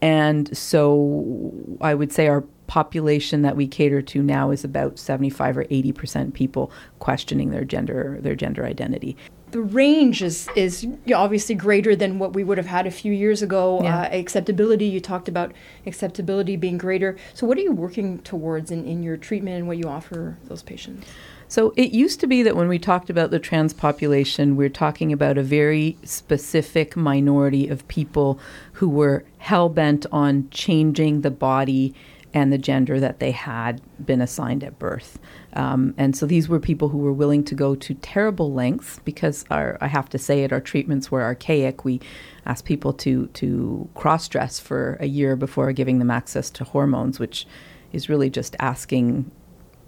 and 0.00 0.56
so 0.56 1.52
I 1.80 1.94
would 1.94 2.12
say 2.12 2.28
our 2.28 2.42
population 2.66 3.42
that 3.42 3.56
we 3.56 3.66
cater 3.66 4.02
to 4.02 4.22
now 4.22 4.50
is 4.50 4.64
about 4.64 4.98
75 4.98 5.58
or 5.58 5.66
80 5.70 5.92
percent 5.92 6.34
people 6.34 6.72
questioning 6.98 7.50
their 7.50 7.64
gender 7.64 8.18
their 8.22 8.34
gender 8.34 8.64
identity 8.64 9.18
the 9.54 9.60
range 9.60 10.20
is 10.20 10.48
is 10.56 10.84
obviously 11.14 11.54
greater 11.54 11.94
than 11.94 12.18
what 12.18 12.32
we 12.32 12.42
would 12.42 12.58
have 12.58 12.66
had 12.66 12.88
a 12.88 12.90
few 12.90 13.12
years 13.12 13.40
ago. 13.40 13.80
Yeah. 13.84 14.00
Uh, 14.00 14.08
acceptability, 14.10 14.86
you 14.86 15.00
talked 15.00 15.28
about 15.28 15.52
acceptability 15.86 16.56
being 16.56 16.76
greater. 16.76 17.16
So, 17.34 17.46
what 17.46 17.56
are 17.56 17.60
you 17.60 17.70
working 17.70 18.18
towards 18.22 18.72
in, 18.72 18.84
in 18.84 19.04
your 19.04 19.16
treatment 19.16 19.58
and 19.58 19.68
what 19.68 19.78
you 19.78 19.84
offer 19.84 20.38
those 20.46 20.64
patients? 20.64 21.06
So 21.48 21.72
it 21.76 21.92
used 21.92 22.20
to 22.20 22.26
be 22.26 22.42
that 22.42 22.56
when 22.56 22.68
we 22.68 22.78
talked 22.78 23.10
about 23.10 23.30
the 23.30 23.38
trans 23.38 23.72
population, 23.72 24.56
we 24.56 24.64
are 24.64 24.70
talking 24.70 25.12
about 25.12 25.38
a 25.38 25.42
very 25.42 25.96
specific 26.02 26.96
minority 26.96 27.68
of 27.68 27.86
people 27.88 28.38
who 28.74 28.88
were 28.88 29.24
hell 29.38 29.68
bent 29.68 30.06
on 30.10 30.48
changing 30.50 31.20
the 31.20 31.30
body 31.30 31.94
and 32.34 32.52
the 32.52 32.58
gender 32.58 32.98
that 32.98 33.20
they 33.20 33.30
had 33.30 33.80
been 34.04 34.20
assigned 34.20 34.64
at 34.64 34.76
birth. 34.80 35.20
Um, 35.52 35.94
and 35.96 36.16
so 36.16 36.26
these 36.26 36.48
were 36.48 36.58
people 36.58 36.88
who 36.88 36.98
were 36.98 37.12
willing 37.12 37.44
to 37.44 37.54
go 37.54 37.76
to 37.76 37.94
terrible 37.94 38.52
lengths 38.52 38.98
because 39.04 39.44
our, 39.52 39.78
I 39.80 39.86
have 39.86 40.08
to 40.10 40.18
say 40.18 40.42
it, 40.42 40.52
our 40.52 40.60
treatments 40.60 41.12
were 41.12 41.22
archaic. 41.22 41.84
We 41.84 42.00
asked 42.44 42.64
people 42.64 42.92
to, 42.94 43.28
to 43.28 43.88
cross 43.94 44.26
dress 44.26 44.58
for 44.58 44.96
a 44.98 45.06
year 45.06 45.36
before 45.36 45.70
giving 45.72 46.00
them 46.00 46.10
access 46.10 46.50
to 46.50 46.64
hormones, 46.64 47.20
which 47.20 47.46
is 47.92 48.08
really 48.08 48.30
just 48.30 48.56
asking 48.58 49.30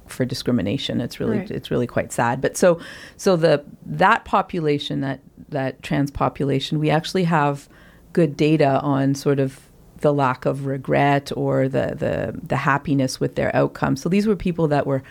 for 0.08 0.25
discrimination. 0.25 1.00
It's 1.00 1.20
really 1.20 1.38
right. 1.38 1.50
it's 1.50 1.70
really 1.70 1.86
quite 1.86 2.12
sad. 2.12 2.40
But 2.40 2.56
so 2.56 2.80
so 3.16 3.36
the 3.36 3.64
that 3.84 4.25
population 4.25 5.00
that 5.00 5.20
that 5.48 5.82
trans 5.82 6.10
population, 6.10 6.78
we 6.78 6.90
actually 6.90 7.25
have 7.25 7.68
good 8.12 8.36
data 8.36 8.80
on 8.80 9.14
sort 9.14 9.38
of 9.38 9.60
the 10.00 10.12
lack 10.12 10.44
of 10.46 10.66
regret 10.66 11.32
or 11.36 11.68
the 11.68 11.94
the 11.96 12.38
the 12.42 12.56
happiness 12.56 13.20
with 13.20 13.34
their 13.34 13.54
outcome. 13.54 13.96
So 13.96 14.08
these 14.08 14.26
were 14.26 14.36
people 14.36 14.68
that 14.68 14.86
were 14.86 15.02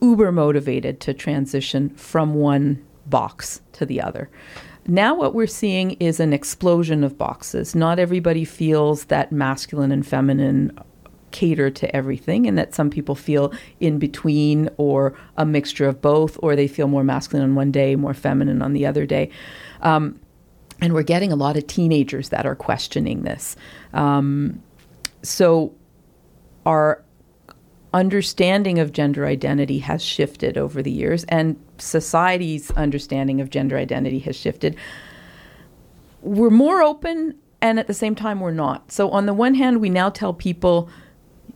uber 0.00 0.32
motivated 0.32 1.00
to 1.00 1.14
transition 1.14 1.90
from 1.90 2.34
one 2.34 2.84
box 3.06 3.60
to 3.72 3.86
the 3.86 4.00
other. 4.00 4.28
Now, 4.86 5.14
what 5.14 5.32
we're 5.32 5.46
seeing 5.46 5.92
is 5.92 6.18
an 6.18 6.32
explosion 6.32 7.04
of 7.04 7.16
boxes. 7.16 7.74
Not 7.74 8.00
everybody 8.00 8.44
feels 8.44 9.04
that 9.04 9.30
masculine 9.30 9.92
and 9.92 10.04
feminine 10.04 10.76
cater 11.32 11.70
to 11.70 11.96
everything 11.96 12.46
and 12.46 12.56
that 12.56 12.74
some 12.74 12.90
people 12.90 13.14
feel 13.14 13.52
in 13.80 13.98
between 13.98 14.68
or 14.76 15.14
a 15.36 15.44
mixture 15.44 15.88
of 15.88 16.00
both 16.00 16.38
or 16.42 16.54
they 16.54 16.68
feel 16.68 16.86
more 16.86 17.04
masculine 17.04 17.48
on 17.48 17.54
one 17.54 17.72
day 17.72 17.96
more 17.96 18.14
feminine 18.14 18.62
on 18.62 18.72
the 18.72 18.86
other 18.86 19.06
day. 19.06 19.30
Um, 19.80 20.20
and 20.80 20.94
we're 20.94 21.02
getting 21.02 21.32
a 21.32 21.36
lot 21.36 21.56
of 21.56 21.66
teenagers 21.66 22.30
that 22.30 22.44
are 22.44 22.56
questioning 22.56 23.22
this. 23.22 23.56
Um, 23.92 24.62
so 25.22 25.74
our 26.66 27.04
understanding 27.94 28.78
of 28.78 28.92
gender 28.92 29.26
identity 29.26 29.78
has 29.78 30.02
shifted 30.02 30.56
over 30.56 30.82
the 30.82 30.90
years 30.90 31.24
and 31.24 31.62
society's 31.78 32.70
understanding 32.72 33.40
of 33.40 33.50
gender 33.50 33.76
identity 33.76 34.18
has 34.20 34.34
shifted. 34.34 34.76
We're 36.22 36.50
more 36.50 36.82
open 36.82 37.38
and 37.60 37.78
at 37.78 37.86
the 37.86 37.94
same 37.94 38.14
time 38.14 38.40
we're 38.40 38.50
not. 38.50 38.90
So 38.90 39.10
on 39.10 39.26
the 39.26 39.34
one 39.34 39.54
hand, 39.54 39.80
we 39.80 39.88
now 39.88 40.10
tell 40.10 40.34
people 40.34 40.90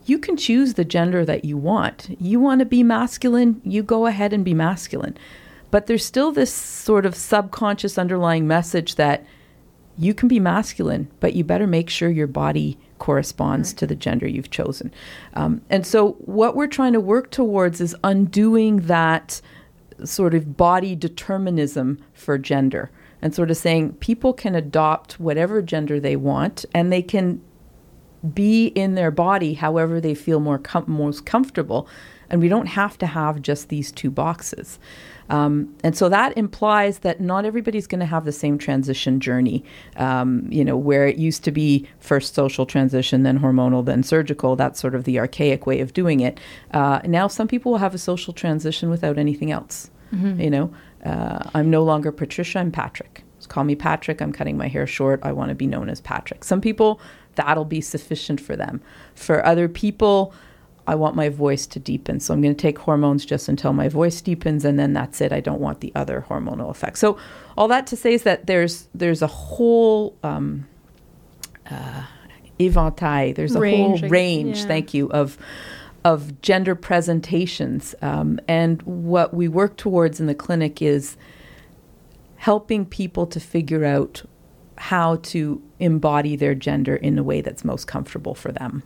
you 0.07 0.19
can 0.19 0.37
choose 0.37 0.75
the 0.75 0.85
gender 0.85 1.25
that 1.25 1.45
you 1.45 1.57
want. 1.57 2.17
You 2.21 2.41
want 2.41 2.61
to 2.61 2.65
be 2.65 2.83
masculine, 2.83 3.61
you 3.65 3.83
go 3.83 4.07
ahead 4.07 4.33
and 4.33 4.45
be 4.45 4.55
masculine. 4.55 5.17
But 5.71 5.87
there's 5.87 6.05
still 6.05 6.33
this 6.33 6.53
sort 6.53 7.05
of 7.05 7.15
subconscious 7.15 7.99
underlying 7.99 8.47
message 8.47 8.95
that 8.95 9.27
you 9.99 10.15
can 10.15 10.29
be 10.29 10.39
masculine, 10.39 11.11
but 11.21 11.35
you 11.35 11.43
better 11.43 11.67
make 11.67 11.91
sure 11.91 12.09
your 12.09 12.27
body 12.27 12.79
corresponds 12.99 13.71
right. 13.71 13.79
to 13.79 13.87
the 13.87 13.95
gender 13.95 14.27
you've 14.27 14.51
chosen. 14.51 14.93
Um, 15.35 15.63
and 15.71 15.87
so, 15.87 16.13
what 16.21 16.55
we're 16.55 16.67
trying 16.67 16.93
to 16.93 17.01
work 17.01 17.31
towards 17.31 17.81
is 17.81 17.97
undoing 18.05 18.83
that 18.87 19.41
sort 20.05 20.35
of 20.35 20.57
body 20.57 20.95
determinism 20.95 21.99
for 22.13 22.37
gender 22.39 22.91
and 23.23 23.35
sort 23.35 23.51
of 23.51 23.57
saying 23.57 23.95
people 23.95 24.33
can 24.33 24.55
adopt 24.55 25.19
whatever 25.19 25.63
gender 25.63 25.99
they 25.99 26.17
want 26.17 26.65
and 26.75 26.93
they 26.93 27.03
can 27.03 27.41
be 28.35 28.67
in 28.69 28.95
their 28.95 29.11
body 29.11 29.55
however 29.55 30.01
they 30.01 30.15
feel 30.15 30.41
more 30.41 30.59
com- 30.59 30.85
most 30.87 31.27
comfortable. 31.27 31.89
And 32.29 32.41
we 32.41 32.49
don't 32.49 32.67
have 32.67 32.99
to 32.99 33.07
have 33.07 33.41
just 33.41 33.69
these 33.69 33.93
two 33.93 34.11
boxes. 34.11 34.81
Um, 35.29 35.75
and 35.83 35.97
so 35.97 36.09
that 36.09 36.37
implies 36.37 37.01
that 37.01 37.21
not 37.21 37.45
everybody's 37.45 37.87
going 37.87 38.01
to 38.01 38.07
have 38.07 38.25
the 38.25 38.33
same 38.33 38.59
transition 38.59 39.21
journey. 39.21 39.65
Um, 39.97 40.47
you 40.51 40.65
know, 40.65 40.77
where 40.77 41.07
it 41.07 41.19
used 41.19 41.45
to 41.45 41.51
be 41.51 41.89
first 41.99 42.35
social 42.35 42.67
transition, 42.67 43.23
then 43.23 43.39
hormonal, 43.39 43.85
then 43.85 44.03
surgical. 44.03 44.57
That's 44.57 44.81
sort 44.81 44.95
of 44.95 45.05
the 45.05 45.19
archaic 45.19 45.67
way 45.67 45.81
of 45.81 45.93
doing 45.93 46.21
it. 46.21 46.39
Uh, 46.73 47.01
now, 47.05 47.29
some 47.29 47.49
people 47.49 47.73
will 47.73 47.79
have 47.79 47.95
a 47.95 47.99
social 47.99 48.33
transition 48.33 48.91
without 48.91 49.19
anything 49.19 49.51
else. 49.51 49.91
Mm-hmm. 50.15 50.41
You 50.41 50.51
know, 50.51 50.75
uh, 51.05 51.51
I'm 51.55 51.71
no 51.71 51.83
longer 51.83 52.13
Patricia. 52.13 52.59
I'm 52.61 52.71
Patrick. 52.71 53.25
Just 53.39 53.49
call 53.49 53.65
me 53.65 53.75
Patrick. 53.75 54.21
I'm 54.21 54.33
cutting 54.33 54.57
my 54.57 54.69
hair 54.69 54.87
short. 54.87 55.21
I 55.23 55.33
want 55.33 55.51
to 55.51 55.55
be 55.55 55.67
known 55.67 55.89
as 55.89 56.01
Patrick. 56.01 56.45
Some 56.45 56.61
people 56.61 57.01
that'll 57.37 57.65
be 57.65 57.81
sufficient 57.81 58.41
for 58.41 58.57
them. 58.57 58.81
For 59.15 59.45
other 59.45 59.69
people, 59.69 60.35
I 60.87 60.95
want 60.95 61.17
my 61.17 61.29
voice 61.29 61.67
to 61.69 61.81
deepen. 61.81 62.21
So 62.21 62.33
I'm 62.33 62.41
going 62.41 62.55
to 62.55 62.61
take 62.61 62.79
hormones 62.79 63.27
just 63.27 63.49
until 63.49 63.73
my 63.73 63.89
voice 63.89 64.21
deepens 64.21 64.65
and 64.65 64.79
then 64.79 64.93
that's 64.93 65.21
it. 65.21 65.33
I 65.33 65.41
don't 65.41 65.61
want 65.61 65.81
the 65.81 65.93
other 65.95 66.25
hormonal 66.29 66.71
effects. 66.71 67.01
So 67.01 67.19
all 67.57 67.69
that 67.69 67.87
to 67.89 67.97
say 67.97 68.15
is 68.15 68.23
that 68.23 68.47
there's 68.47 68.89
there's 68.95 69.23
a 69.23 69.27
whole 69.27 70.17
um, 70.23 70.67
uh, 71.69 72.05
éventail, 72.61 73.35
there's 73.35 73.57
a 73.57 73.61
range, 73.61 74.01
whole 74.01 74.09
range, 74.09 74.59
yeah. 74.59 74.67
thank 74.67 74.95
you, 74.95 75.11
of 75.11 75.37
of 76.05 76.41
gender 76.41 76.77
presentations. 76.77 77.97
Um, 78.01 78.39
and 78.47 78.81
what 78.83 79.35
we 79.35 79.49
work 79.49 79.77
towards 79.77 80.21
in 80.21 80.27
the 80.27 80.37
clinic 80.37 80.81
is 80.81 81.17
helping 82.37 82.87
people 82.87 83.27
to 83.27 83.41
figure 83.41 83.85
out 83.85 84.23
how 84.77 85.17
to 85.17 85.63
embody 85.79 86.37
their 86.37 86.55
gender 86.55 86.97
in 86.97 87.19
a 87.19 87.23
way 87.23 87.41
that's 87.41 87.65
most 87.65 87.87
comfortable 87.87 88.35
for 88.35 88.53
them. 88.53 88.83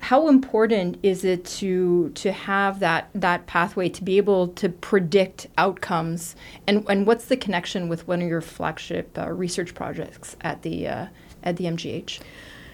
How 0.00 0.28
important 0.28 0.98
is 1.02 1.24
it 1.24 1.44
to 1.44 2.08
to 2.10 2.32
have 2.32 2.80
that 2.80 3.10
that 3.14 3.46
pathway 3.46 3.90
to 3.90 4.02
be 4.02 4.16
able 4.16 4.48
to 4.48 4.70
predict 4.70 5.46
outcomes, 5.58 6.34
and 6.66 6.84
and 6.88 7.06
what's 7.06 7.26
the 7.26 7.36
connection 7.36 7.88
with 7.88 8.08
one 8.08 8.22
of 8.22 8.28
your 8.28 8.40
flagship 8.40 9.16
uh, 9.18 9.30
research 9.30 9.74
projects 9.74 10.36
at 10.40 10.62
the 10.62 10.88
uh, 10.88 11.06
at 11.42 11.58
the 11.58 11.64
MGH? 11.64 12.20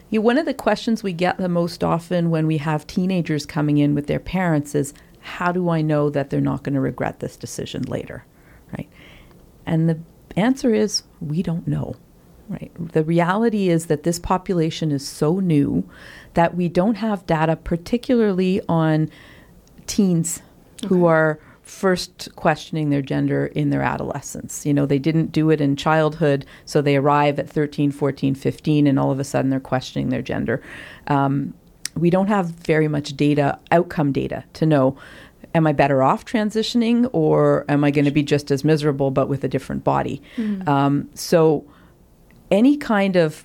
Yeah, 0.08 0.20
one 0.20 0.38
of 0.38 0.46
the 0.46 0.54
questions 0.54 1.02
we 1.02 1.12
get 1.12 1.36
the 1.36 1.48
most 1.48 1.82
often 1.82 2.30
when 2.30 2.46
we 2.46 2.58
have 2.58 2.86
teenagers 2.86 3.44
coming 3.44 3.78
in 3.78 3.96
with 3.96 4.06
their 4.06 4.20
parents 4.20 4.76
is, 4.76 4.94
"How 5.18 5.50
do 5.50 5.68
I 5.68 5.82
know 5.82 6.08
that 6.10 6.30
they're 6.30 6.40
not 6.40 6.62
going 6.62 6.74
to 6.74 6.80
regret 6.80 7.18
this 7.18 7.36
decision 7.36 7.82
later?" 7.82 8.24
Right, 8.72 8.88
and 9.66 9.88
the 9.88 9.98
answer 10.36 10.72
is 10.72 11.02
we 11.20 11.42
don't 11.42 11.66
know. 11.66 11.96
Right. 12.48 12.70
The 12.92 13.02
reality 13.02 13.68
is 13.68 13.86
that 13.86 14.04
this 14.04 14.18
population 14.18 14.92
is 14.92 15.06
so 15.06 15.40
new 15.40 15.88
that 16.34 16.54
we 16.54 16.68
don't 16.68 16.94
have 16.94 17.26
data, 17.26 17.56
particularly 17.56 18.60
on 18.68 19.10
teens 19.86 20.42
okay. 20.84 20.88
who 20.88 21.06
are 21.06 21.40
first 21.62 22.28
questioning 22.36 22.90
their 22.90 23.02
gender 23.02 23.46
in 23.46 23.70
their 23.70 23.82
adolescence. 23.82 24.64
You 24.64 24.72
know, 24.72 24.86
they 24.86 25.00
didn't 25.00 25.32
do 25.32 25.50
it 25.50 25.60
in 25.60 25.74
childhood, 25.74 26.46
so 26.64 26.80
they 26.80 26.96
arrive 26.96 27.40
at 27.40 27.50
13, 27.50 27.90
14, 27.90 28.36
15, 28.36 28.86
and 28.86 28.98
all 28.98 29.10
of 29.10 29.18
a 29.18 29.24
sudden 29.24 29.50
they're 29.50 29.58
questioning 29.58 30.10
their 30.10 30.22
gender. 30.22 30.62
Um, 31.08 31.52
we 31.96 32.10
don't 32.10 32.28
have 32.28 32.46
very 32.46 32.86
much 32.86 33.16
data, 33.16 33.58
outcome 33.72 34.12
data, 34.12 34.44
to 34.54 34.66
know 34.66 34.96
am 35.54 35.66
I 35.66 35.72
better 35.72 36.02
off 36.02 36.24
transitioning 36.24 37.08
or 37.12 37.64
am 37.68 37.82
I 37.82 37.90
going 37.90 38.04
to 38.04 38.10
be 38.10 38.22
just 38.22 38.50
as 38.50 38.62
miserable 38.62 39.10
but 39.10 39.28
with 39.28 39.42
a 39.42 39.48
different 39.48 39.84
body? 39.84 40.22
Mm-hmm. 40.36 40.68
Um, 40.68 41.08
so, 41.14 41.64
any 42.50 42.76
kind 42.76 43.16
of 43.16 43.44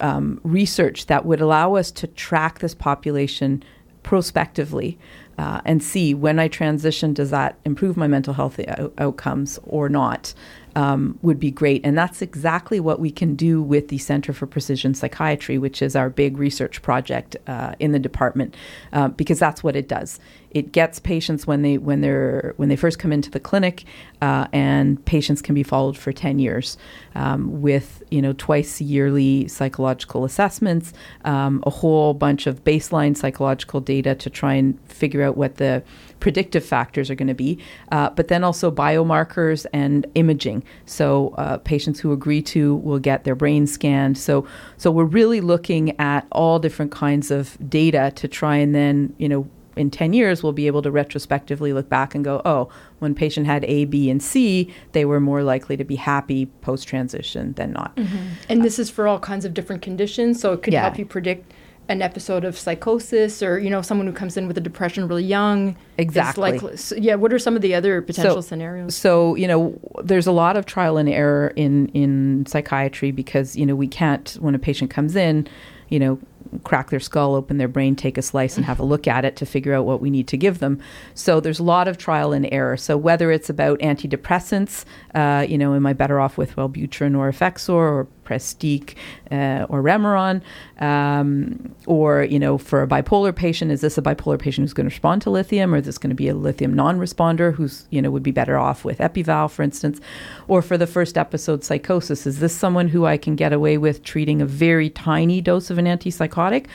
um, 0.00 0.40
research 0.42 1.06
that 1.06 1.24
would 1.24 1.40
allow 1.40 1.74
us 1.74 1.90
to 1.90 2.06
track 2.06 2.60
this 2.60 2.74
population 2.74 3.62
prospectively 4.02 4.98
uh, 5.38 5.60
and 5.64 5.82
see 5.82 6.14
when 6.14 6.38
I 6.38 6.48
transition, 6.48 7.14
does 7.14 7.30
that 7.30 7.58
improve 7.64 7.96
my 7.96 8.06
mental 8.06 8.34
health 8.34 8.58
out- 8.66 8.92
outcomes 8.98 9.58
or 9.64 9.88
not? 9.88 10.34
Um, 10.76 11.18
would 11.22 11.40
be 11.40 11.50
great. 11.50 11.84
And 11.84 11.96
that's 11.96 12.22
exactly 12.22 12.80
what 12.80 13.00
we 13.00 13.10
can 13.10 13.34
do 13.34 13.62
with 13.62 13.88
the 13.88 13.98
Center 13.98 14.32
for 14.32 14.46
Precision 14.46 14.94
Psychiatry, 14.94 15.58
which 15.58 15.82
is 15.82 15.96
our 15.96 16.10
big 16.10 16.38
research 16.38 16.82
project 16.82 17.36
uh, 17.46 17.74
in 17.78 17.92
the 17.92 17.98
department, 17.98 18.56
uh, 18.92 19.08
because 19.08 19.38
that's 19.38 19.62
what 19.62 19.76
it 19.76 19.88
does. 19.88 20.20
It 20.50 20.72
gets 20.72 20.98
patients 20.98 21.46
when 21.46 21.62
they 21.62 21.78
when 21.78 22.00
they're 22.00 22.54
when 22.56 22.68
they 22.68 22.76
first 22.76 22.98
come 22.98 23.12
into 23.12 23.30
the 23.30 23.38
clinic, 23.38 23.84
uh, 24.20 24.48
and 24.52 25.04
patients 25.04 25.40
can 25.42 25.54
be 25.54 25.62
followed 25.62 25.96
for 25.96 26.12
ten 26.12 26.40
years 26.40 26.76
um, 27.14 27.62
with 27.62 28.02
you 28.10 28.20
know 28.20 28.32
twice 28.32 28.80
yearly 28.80 29.46
psychological 29.46 30.24
assessments, 30.24 30.92
um, 31.24 31.62
a 31.66 31.70
whole 31.70 32.14
bunch 32.14 32.48
of 32.48 32.64
baseline 32.64 33.16
psychological 33.16 33.80
data 33.80 34.16
to 34.16 34.28
try 34.28 34.54
and 34.54 34.78
figure 34.88 35.22
out 35.22 35.36
what 35.36 35.56
the 35.56 35.84
predictive 36.20 36.64
factors 36.64 37.10
are 37.10 37.14
going 37.14 37.28
to 37.28 37.34
be, 37.34 37.58
uh, 37.90 38.10
but 38.10 38.28
then 38.28 38.44
also 38.44 38.70
biomarkers 38.70 39.66
and 39.72 40.06
imaging. 40.14 40.62
So 40.86 41.34
uh, 41.38 41.56
patients 41.58 41.98
who 42.00 42.12
agree 42.12 42.42
to 42.42 42.76
will 42.76 42.98
get 42.98 43.24
their 43.24 43.34
brain 43.34 43.66
scanned. 43.66 44.16
So 44.18 44.46
so 44.76 44.90
we're 44.90 45.04
really 45.04 45.40
looking 45.40 45.98
at 46.00 46.26
all 46.30 46.58
different 46.58 46.92
kinds 46.92 47.30
of 47.30 47.56
data 47.68 48.12
to 48.16 48.28
try 48.28 48.56
and 48.56 48.74
then 48.74 49.14
you 49.18 49.28
know 49.28 49.48
in 49.76 49.88
10 49.88 50.12
years, 50.12 50.42
we'll 50.42 50.52
be 50.52 50.66
able 50.66 50.82
to 50.82 50.90
retrospectively 50.90 51.72
look 51.72 51.88
back 51.88 52.14
and 52.14 52.24
go, 52.24 52.42
oh, 52.44 52.68
when 52.98 53.14
patient 53.14 53.46
had 53.46 53.64
A, 53.64 53.84
B, 53.84 54.10
and 54.10 54.20
C, 54.22 54.74
they 54.92 55.04
were 55.04 55.20
more 55.20 55.44
likely 55.44 55.76
to 55.76 55.84
be 55.84 55.94
happy 55.94 56.46
post 56.60 56.88
transition 56.88 57.52
than 57.54 57.72
not. 57.72 57.94
Mm-hmm. 57.96 58.18
And 58.48 58.64
this 58.64 58.78
is 58.80 58.90
for 58.90 59.06
all 59.06 59.20
kinds 59.20 59.44
of 59.44 59.54
different 59.54 59.80
conditions, 59.80 60.40
so 60.40 60.52
it 60.52 60.62
could 60.62 60.72
Yeah. 60.72 60.82
help 60.82 60.98
you 60.98 61.06
predict 61.06 61.52
an 61.90 62.00
episode 62.00 62.44
of 62.44 62.56
psychosis 62.56 63.42
or 63.42 63.58
you 63.58 63.68
know 63.68 63.82
someone 63.82 64.06
who 64.06 64.12
comes 64.12 64.36
in 64.36 64.46
with 64.46 64.56
a 64.56 64.60
depression 64.60 65.06
really 65.08 65.24
young 65.24 65.76
Exactly. 65.98 66.58
so, 66.76 66.94
yeah 66.96 67.16
what 67.16 67.32
are 67.32 67.38
some 67.38 67.56
of 67.56 67.62
the 67.62 67.74
other 67.74 68.00
potential 68.00 68.36
So- 68.40 68.48
scenarios 68.48 68.94
So, 68.96 69.34
you 69.34 69.46
know, 69.48 69.78
there's 70.02 70.26
a 70.26 70.32
lot 70.32 70.56
of 70.56 70.64
trial 70.64 70.96
and 70.96 71.08
error 71.08 71.52
in, 71.56 71.88
in 71.88 72.46
psychiatry 72.46 73.10
because, 73.10 73.56
you 73.56 73.66
know, 73.66 73.74
we 73.74 73.86
can't, 73.88 74.30
when 74.40 74.54
a 74.54 74.58
patient 74.58 74.90
comes 74.90 75.14
in, 75.16 75.46
you 75.88 75.98
know, 75.98 76.18
crack 76.64 76.90
their 76.90 77.00
skull, 77.00 77.34
open 77.34 77.58
their 77.58 77.68
brain, 77.68 77.94
take 77.94 78.16
a 78.18 78.22
slice, 78.22 78.56
and 78.56 78.64
have 78.64 78.80
a 78.80 78.82
look 78.84 79.06
at 79.06 79.24
it 79.24 79.36
to 79.36 79.44
figure 79.46 79.74
out 79.74 79.84
what 79.84 80.00
we 80.00 80.10
need 80.10 80.26
to 80.28 80.36
give 80.36 80.58
them. 80.58 80.80
So 81.14 81.38
there's 81.40 81.58
a 81.58 81.62
lot 81.64 81.86
of 81.86 81.98
trial 81.98 82.32
and 82.32 82.48
error. 82.50 82.76
So 82.76 82.96
whether 82.96 83.30
it's 83.30 83.50
about 83.50 83.78
antidepressants, 83.80 84.84
uh, 85.14 85.44
you 85.48 85.58
know, 85.58 85.74
am 85.74 85.86
I 85.86 85.92
better 85.92 86.18
off 86.20 86.36
with 86.38 86.56
Wellbutrin 86.56 87.16
or 87.16 87.30
Effexor 87.30 87.70
or 87.70 88.06
Pristiq 88.30 88.94
uh, 89.30 89.66
or 89.68 89.82
Remeron, 89.82 90.40
um, 90.78 91.74
or 91.86 92.22
you 92.22 92.38
know, 92.38 92.58
for 92.58 92.82
a 92.82 92.86
bipolar 92.86 93.34
patient, 93.34 93.72
is 93.72 93.80
this 93.80 93.98
a 93.98 94.02
bipolar 94.02 94.38
patient 94.38 94.64
who's 94.64 94.72
going 94.72 94.88
to 94.88 94.94
respond 94.94 95.22
to 95.22 95.30
lithium, 95.30 95.74
or 95.74 95.78
is 95.78 95.86
this 95.86 95.98
going 95.98 96.10
to 96.10 96.16
be 96.16 96.28
a 96.28 96.34
lithium 96.34 96.74
non-responder 96.74 97.52
who's 97.52 97.86
you 97.90 98.00
know 98.00 98.10
would 98.10 98.22
be 98.22 98.30
better 98.30 98.56
off 98.56 98.84
with 98.84 98.98
Epival, 98.98 99.50
for 99.50 99.62
instance, 99.62 100.00
or 100.48 100.62
for 100.62 100.78
the 100.78 100.86
first 100.86 101.18
episode 101.18 101.64
psychosis, 101.64 102.26
is 102.26 102.38
this 102.38 102.54
someone 102.54 102.88
who 102.88 103.06
I 103.06 103.16
can 103.16 103.36
get 103.36 103.52
away 103.52 103.78
with 103.78 104.02
treating 104.04 104.40
a 104.40 104.46
very 104.46 104.90
tiny 104.90 105.40
dose 105.40 105.70
of 105.70 105.78
an 105.78 105.86
antipsychotic? 105.86 106.66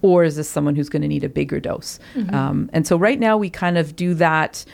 Or 0.00 0.22
is 0.22 0.36
this 0.36 0.48
someone 0.48 0.76
who's 0.76 0.88
going 0.88 1.02
to 1.02 1.08
need 1.08 1.24
a 1.24 1.28
bigger 1.28 1.58
dose? 1.58 1.98
Um, 2.32 2.70
and 2.72 2.86
so 2.86 2.96
right 2.96 3.18
now 3.18 3.36
we 3.36 3.50
kind 3.50 3.76
of 3.76 3.96
do 3.96 4.14
that, 4.14 4.64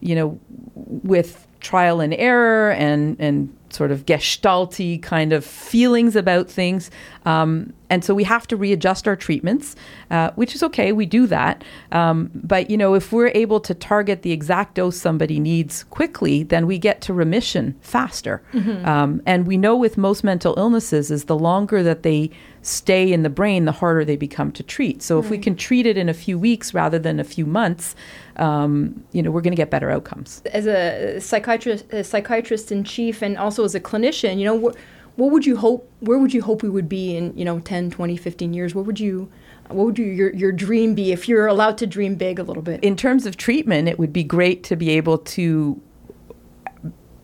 you 0.00 0.14
know, 0.14 0.38
with 0.76 1.46
trial 1.60 2.00
and 2.00 2.14
error 2.14 2.70
and 2.72 3.16
and 3.20 3.56
sort 3.72 3.92
of 3.92 4.04
gestalty 4.04 5.00
kind 5.00 5.32
of 5.32 5.44
feelings 5.44 6.16
about 6.16 6.50
things. 6.50 6.90
Um, 7.24 7.72
and 7.88 8.04
so 8.04 8.14
we 8.14 8.24
have 8.24 8.48
to 8.48 8.56
readjust 8.56 9.06
our 9.06 9.14
treatments, 9.14 9.76
uh, 10.10 10.30
which 10.34 10.56
is 10.56 10.62
okay. 10.64 10.90
We 10.90 11.06
do 11.06 11.26
that. 11.28 11.62
Um, 11.92 12.30
but, 12.34 12.68
you 12.68 12.76
know, 12.76 12.94
if 12.94 13.12
we're 13.12 13.30
able 13.32 13.60
to 13.60 13.74
target 13.74 14.22
the 14.22 14.32
exact 14.32 14.74
dose 14.74 14.96
somebody 14.96 15.38
needs 15.38 15.84
quickly, 15.84 16.42
then 16.42 16.66
we 16.66 16.78
get 16.78 17.00
to 17.02 17.14
remission 17.14 17.76
faster. 17.80 18.42
Um, 18.84 19.22
and 19.24 19.46
we 19.46 19.56
know 19.56 19.76
with 19.76 19.96
most 19.96 20.24
mental 20.24 20.54
illnesses 20.56 21.10
is 21.10 21.24
the 21.24 21.38
longer 21.38 21.82
that 21.84 22.02
they 22.02 22.30
stay 22.62 23.12
in 23.12 23.22
the 23.22 23.30
brain, 23.30 23.64
the 23.64 23.72
harder 23.72 24.04
they 24.04 24.16
become 24.16 24.52
to 24.52 24.62
treat. 24.62 25.02
So 25.02 25.18
if 25.18 25.30
we 25.30 25.38
can 25.38 25.56
treat 25.56 25.86
it 25.86 25.96
in 25.96 26.08
a 26.08 26.14
few 26.14 26.38
weeks 26.38 26.74
rather 26.74 26.98
than 26.98 27.18
a 27.18 27.24
few 27.24 27.46
months, 27.46 27.96
um, 28.36 29.02
you 29.12 29.22
know, 29.22 29.30
we're 29.30 29.40
going 29.40 29.52
to 29.52 29.56
get 29.56 29.70
better 29.70 29.90
outcomes. 29.90 30.42
as 30.52 30.66
a 30.66 31.20
psychiatrist 31.20 31.92
a 31.92 32.04
psychiatrist 32.04 32.70
in 32.70 32.84
chief 32.84 33.22
and 33.22 33.36
also 33.38 33.64
as 33.64 33.74
a 33.74 33.80
clinician 33.80 34.38
you 34.38 34.44
know 34.44 34.54
what 34.54 34.76
what 35.16 35.30
would 35.30 35.44
you 35.46 35.56
hope 35.56 35.90
where 36.00 36.18
would 36.18 36.32
you 36.32 36.42
hope 36.42 36.62
we 36.62 36.68
would 36.68 36.88
be 36.88 37.16
in 37.16 37.36
you 37.36 37.44
know 37.44 37.58
10 37.60 37.90
20 37.90 38.16
15 38.16 38.54
years 38.54 38.74
what 38.74 38.86
would 38.86 39.00
you 39.00 39.30
what 39.68 39.86
would 39.86 39.98
your 39.98 40.34
your 40.34 40.52
dream 40.52 40.94
be 40.94 41.12
if 41.12 41.28
you're 41.28 41.46
allowed 41.46 41.78
to 41.78 41.86
dream 41.86 42.14
big 42.14 42.38
a 42.38 42.42
little 42.42 42.62
bit 42.62 42.82
in 42.82 42.96
terms 42.96 43.26
of 43.26 43.36
treatment, 43.36 43.88
it 43.88 43.98
would 43.98 44.12
be 44.12 44.24
great 44.24 44.64
to 44.64 44.76
be 44.76 44.90
able 44.90 45.18
to 45.18 45.80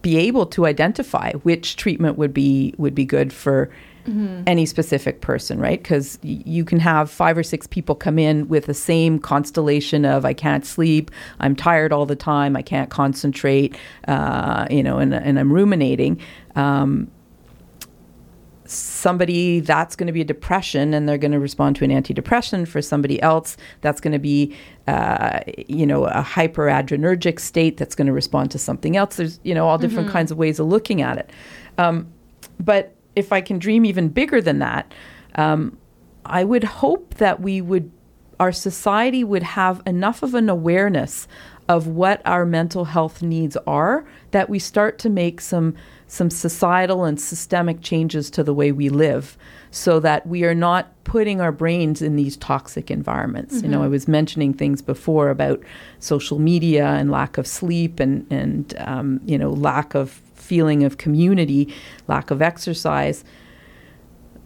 be 0.02 0.16
able 0.16 0.46
to 0.46 0.66
identify 0.66 1.32
which 1.42 1.76
treatment 1.76 2.16
would 2.16 2.32
be 2.32 2.74
would 2.78 2.94
be 2.94 3.04
good 3.04 3.32
for 3.32 3.70
any 4.46 4.66
specific 4.66 5.20
person, 5.20 5.58
right? 5.58 5.82
Because 5.82 6.18
y- 6.22 6.42
you 6.44 6.64
can 6.64 6.78
have 6.78 7.10
five 7.10 7.36
or 7.36 7.42
six 7.42 7.66
people 7.66 7.94
come 7.94 8.18
in 8.18 8.48
with 8.48 8.66
the 8.66 8.74
same 8.74 9.18
constellation 9.18 10.04
of 10.04 10.24
I 10.24 10.32
can't 10.32 10.64
sleep, 10.64 11.10
I'm 11.40 11.56
tired 11.56 11.92
all 11.92 12.06
the 12.06 12.16
time, 12.16 12.56
I 12.56 12.62
can't 12.62 12.90
concentrate, 12.90 13.76
uh, 14.08 14.66
you 14.70 14.82
know, 14.82 14.98
and, 14.98 15.14
and 15.14 15.38
I'm 15.38 15.52
ruminating. 15.52 16.20
Um, 16.54 17.10
somebody 18.68 19.60
that's 19.60 19.96
going 19.96 20.06
to 20.06 20.12
be 20.12 20.20
a 20.20 20.24
depression 20.24 20.92
and 20.92 21.08
they're 21.08 21.18
going 21.18 21.32
to 21.32 21.38
respond 21.38 21.76
to 21.76 21.84
an 21.84 21.90
antidepressant. 21.90 22.66
For 22.68 22.82
somebody 22.82 23.20
else 23.22 23.56
that's 23.80 24.00
going 24.00 24.12
to 24.12 24.18
be 24.18 24.56
uh, 24.88 25.40
you 25.68 25.86
know 25.86 26.06
a 26.06 26.22
hyperadrenergic 26.22 27.38
state 27.40 27.76
that's 27.76 27.94
going 27.94 28.06
to 28.06 28.12
respond 28.12 28.50
to 28.52 28.58
something 28.58 28.96
else. 28.96 29.16
There's 29.16 29.40
you 29.42 29.54
know 29.54 29.68
all 29.68 29.78
different 29.78 30.10
kinds 30.10 30.30
of 30.30 30.38
ways 30.38 30.58
of 30.58 30.66
looking 30.66 31.02
at 31.02 31.18
it. 31.18 31.30
Um, 31.78 32.12
but 32.58 32.95
if 33.16 33.32
i 33.32 33.40
can 33.40 33.58
dream 33.58 33.84
even 33.84 34.08
bigger 34.08 34.40
than 34.40 34.58
that 34.60 34.92
um, 35.34 35.76
i 36.24 36.44
would 36.44 36.64
hope 36.64 37.14
that 37.14 37.40
we 37.40 37.60
would 37.60 37.90
our 38.38 38.52
society 38.52 39.24
would 39.24 39.42
have 39.42 39.82
enough 39.86 40.22
of 40.22 40.34
an 40.34 40.48
awareness 40.48 41.26
of 41.68 41.86
what 41.86 42.22
our 42.24 42.44
mental 42.44 42.84
health 42.84 43.22
needs 43.22 43.56
are 43.66 44.06
that 44.30 44.48
we 44.48 44.58
start 44.58 44.98
to 44.98 45.10
make 45.10 45.40
some 45.40 45.74
some 46.06 46.30
societal 46.30 47.04
and 47.04 47.20
systemic 47.20 47.80
changes 47.80 48.30
to 48.30 48.44
the 48.44 48.54
way 48.54 48.70
we 48.70 48.88
live 48.88 49.36
so 49.72 49.98
that 49.98 50.24
we 50.26 50.44
are 50.44 50.54
not 50.54 50.92
putting 51.02 51.40
our 51.40 51.50
brains 51.50 52.00
in 52.00 52.14
these 52.14 52.36
toxic 52.36 52.92
environments. 52.92 53.60
You 53.60 53.68
know, 53.68 53.82
I 53.82 53.88
was 53.88 54.06
mentioning 54.06 54.54
things 54.54 54.80
before 54.80 55.30
about 55.30 55.60
social 55.98 56.38
media 56.38 56.86
and 56.86 57.10
lack 57.10 57.38
of 57.38 57.46
sleep 57.46 57.98
and 57.98 58.24
and 58.30 58.74
um, 58.78 59.20
you 59.24 59.36
know 59.36 59.50
lack 59.50 59.94
of 59.94 60.20
feeling 60.46 60.84
of 60.84 60.96
community, 60.96 61.74
lack 62.08 62.30
of 62.30 62.40
exercise. 62.40 63.24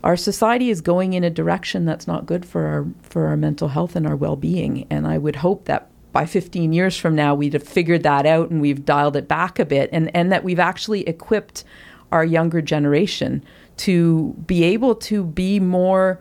Our 0.02 0.16
society 0.16 0.70
is 0.70 0.80
going 0.80 1.12
in 1.12 1.24
a 1.24 1.30
direction 1.30 1.84
that's 1.84 2.06
not 2.06 2.26
good 2.26 2.46
for 2.46 2.66
our 2.66 2.86
for 3.02 3.26
our 3.26 3.36
mental 3.36 3.68
health 3.68 3.94
and 3.94 4.06
our 4.06 4.16
well-being 4.16 4.86
and 4.88 5.06
i 5.06 5.18
would 5.18 5.36
hope 5.36 5.66
that 5.66 5.90
by 6.12 6.24
15 6.24 6.72
years 6.72 6.96
from 6.96 7.14
now 7.14 7.34
we'd 7.34 7.52
have 7.52 7.62
figured 7.62 8.02
that 8.02 8.24
out 8.24 8.50
and 8.50 8.60
we've 8.60 8.84
dialed 8.84 9.14
it 9.14 9.28
back 9.28 9.58
a 9.58 9.64
bit 9.66 9.90
and 9.92 10.14
and 10.16 10.32
that 10.32 10.42
we've 10.42 10.58
actually 10.58 11.02
equipped 11.02 11.64
our 12.12 12.24
younger 12.24 12.62
generation 12.62 13.44
to 13.76 14.34
be 14.46 14.64
able 14.64 14.94
to 14.94 15.24
be 15.24 15.60
more 15.60 16.18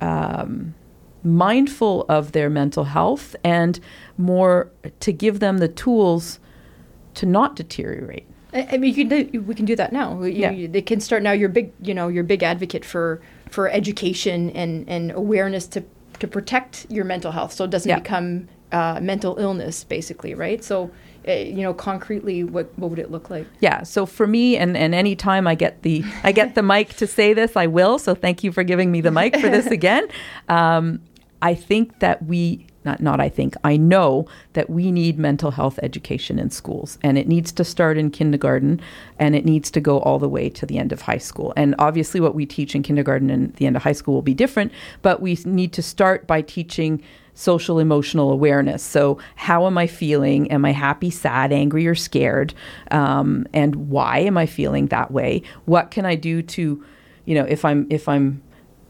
um, 0.00 0.74
mindful 1.22 2.04
of 2.08 2.32
their 2.32 2.50
mental 2.50 2.84
health 2.84 3.36
and 3.44 3.80
more 4.16 4.70
to 5.00 5.12
give 5.12 5.40
them 5.40 5.58
the 5.58 5.68
tools 5.68 6.38
to 7.14 7.26
not 7.26 7.56
deteriorate 7.56 8.26
I, 8.52 8.68
I 8.72 8.76
mean, 8.78 8.94
you 8.94 9.06
can 9.06 9.08
do, 9.08 9.40
we 9.42 9.54
can 9.54 9.64
do 9.64 9.76
that 9.76 9.92
now. 9.92 10.22
You, 10.22 10.28
Yeah. 10.30 10.50
you- 10.50 10.68
they 10.68 10.82
can 10.82 11.00
start 11.00 11.22
now. 11.22 11.32
You're 11.32 11.48
big, 11.48 11.72
you 11.82 11.94
know, 11.94 12.08
you're 12.08 12.24
big 12.24 12.42
advocate 12.42 12.84
for 12.84 13.20
for 13.50 13.68
education 13.68 14.50
and 14.50 14.88
and 14.88 15.10
awareness 15.12 15.66
to 15.68 15.82
to 16.20 16.28
protect 16.28 16.86
your 16.90 17.04
mental 17.04 17.32
health, 17.32 17.52
so 17.52 17.64
it 17.64 17.70
doesn't 17.70 17.88
Yeah. 17.88 17.98
become 17.98 18.48
uh, 18.72 19.00
mental 19.02 19.36
illness, 19.38 19.82
basically, 19.82 20.32
right? 20.34 20.62
So, 20.62 20.90
uh, 21.26 21.32
you 21.32 21.62
know, 21.62 21.74
concretely, 21.74 22.44
what 22.44 22.70
what 22.78 22.90
would 22.90 22.98
it 23.00 23.10
look 23.10 23.28
like? 23.30 23.46
yeah 23.60 23.82
so 23.82 24.06
for 24.06 24.26
me 24.26 24.56
and 24.56 24.76
and 24.76 24.94
any 24.94 25.14
time 25.16 25.46
i 25.46 25.54
get 25.54 25.82
the 25.82 26.02
i 26.24 26.32
get 26.32 26.54
the 26.54 26.62
mic 26.62 26.88
to 26.96 27.06
say 27.06 27.34
this 27.34 27.56
i 27.56 27.66
will 27.66 27.98
so 27.98 28.14
thank 28.14 28.42
you 28.44 28.52
for 28.52 28.62
giving 28.64 28.90
me 28.92 29.00
the 29.02 29.10
mic 29.10 29.36
for 29.36 29.48
this 29.50 29.66
again 29.80 30.04
um, 30.48 31.00
i 31.42 31.54
think 31.54 31.98
that 31.98 32.22
we 32.24 32.66
not 32.84 33.00
not 33.00 33.20
i 33.20 33.28
think 33.28 33.54
i 33.64 33.76
know 33.76 34.26
that 34.52 34.70
we 34.70 34.90
need 34.90 35.18
mental 35.18 35.50
health 35.50 35.78
education 35.82 36.38
in 36.38 36.50
schools 36.50 36.98
and 37.02 37.18
it 37.18 37.28
needs 37.28 37.52
to 37.52 37.64
start 37.64 37.96
in 37.96 38.10
kindergarten 38.10 38.80
and 39.18 39.34
it 39.34 39.44
needs 39.44 39.70
to 39.70 39.80
go 39.80 40.00
all 40.00 40.18
the 40.18 40.28
way 40.28 40.48
to 40.48 40.66
the 40.66 40.78
end 40.78 40.92
of 40.92 41.02
high 41.02 41.18
school 41.18 41.52
and 41.56 41.74
obviously 41.78 42.20
what 42.20 42.34
we 42.34 42.46
teach 42.46 42.74
in 42.74 42.82
kindergarten 42.82 43.30
and 43.30 43.54
the 43.54 43.66
end 43.66 43.76
of 43.76 43.82
high 43.82 43.92
school 43.92 44.14
will 44.14 44.22
be 44.22 44.34
different 44.34 44.72
but 45.02 45.20
we 45.20 45.38
need 45.44 45.72
to 45.72 45.82
start 45.82 46.26
by 46.26 46.40
teaching 46.40 47.02
social 47.40 47.78
emotional 47.78 48.30
awareness. 48.30 48.82
So, 48.82 49.18
how 49.36 49.66
am 49.66 49.78
I 49.78 49.86
feeling? 49.86 50.50
Am 50.50 50.64
I 50.64 50.72
happy, 50.72 51.10
sad, 51.10 51.52
angry, 51.52 51.86
or 51.86 51.94
scared? 51.94 52.54
Um, 52.90 53.46
and 53.52 53.88
why 53.88 54.18
am 54.18 54.36
I 54.36 54.46
feeling 54.46 54.88
that 54.88 55.10
way? 55.10 55.42
What 55.64 55.90
can 55.90 56.04
I 56.04 56.14
do 56.14 56.42
to, 56.42 56.84
you 57.24 57.34
know, 57.34 57.44
if 57.44 57.64
I'm 57.64 57.86
if 57.90 58.08
I'm 58.08 58.42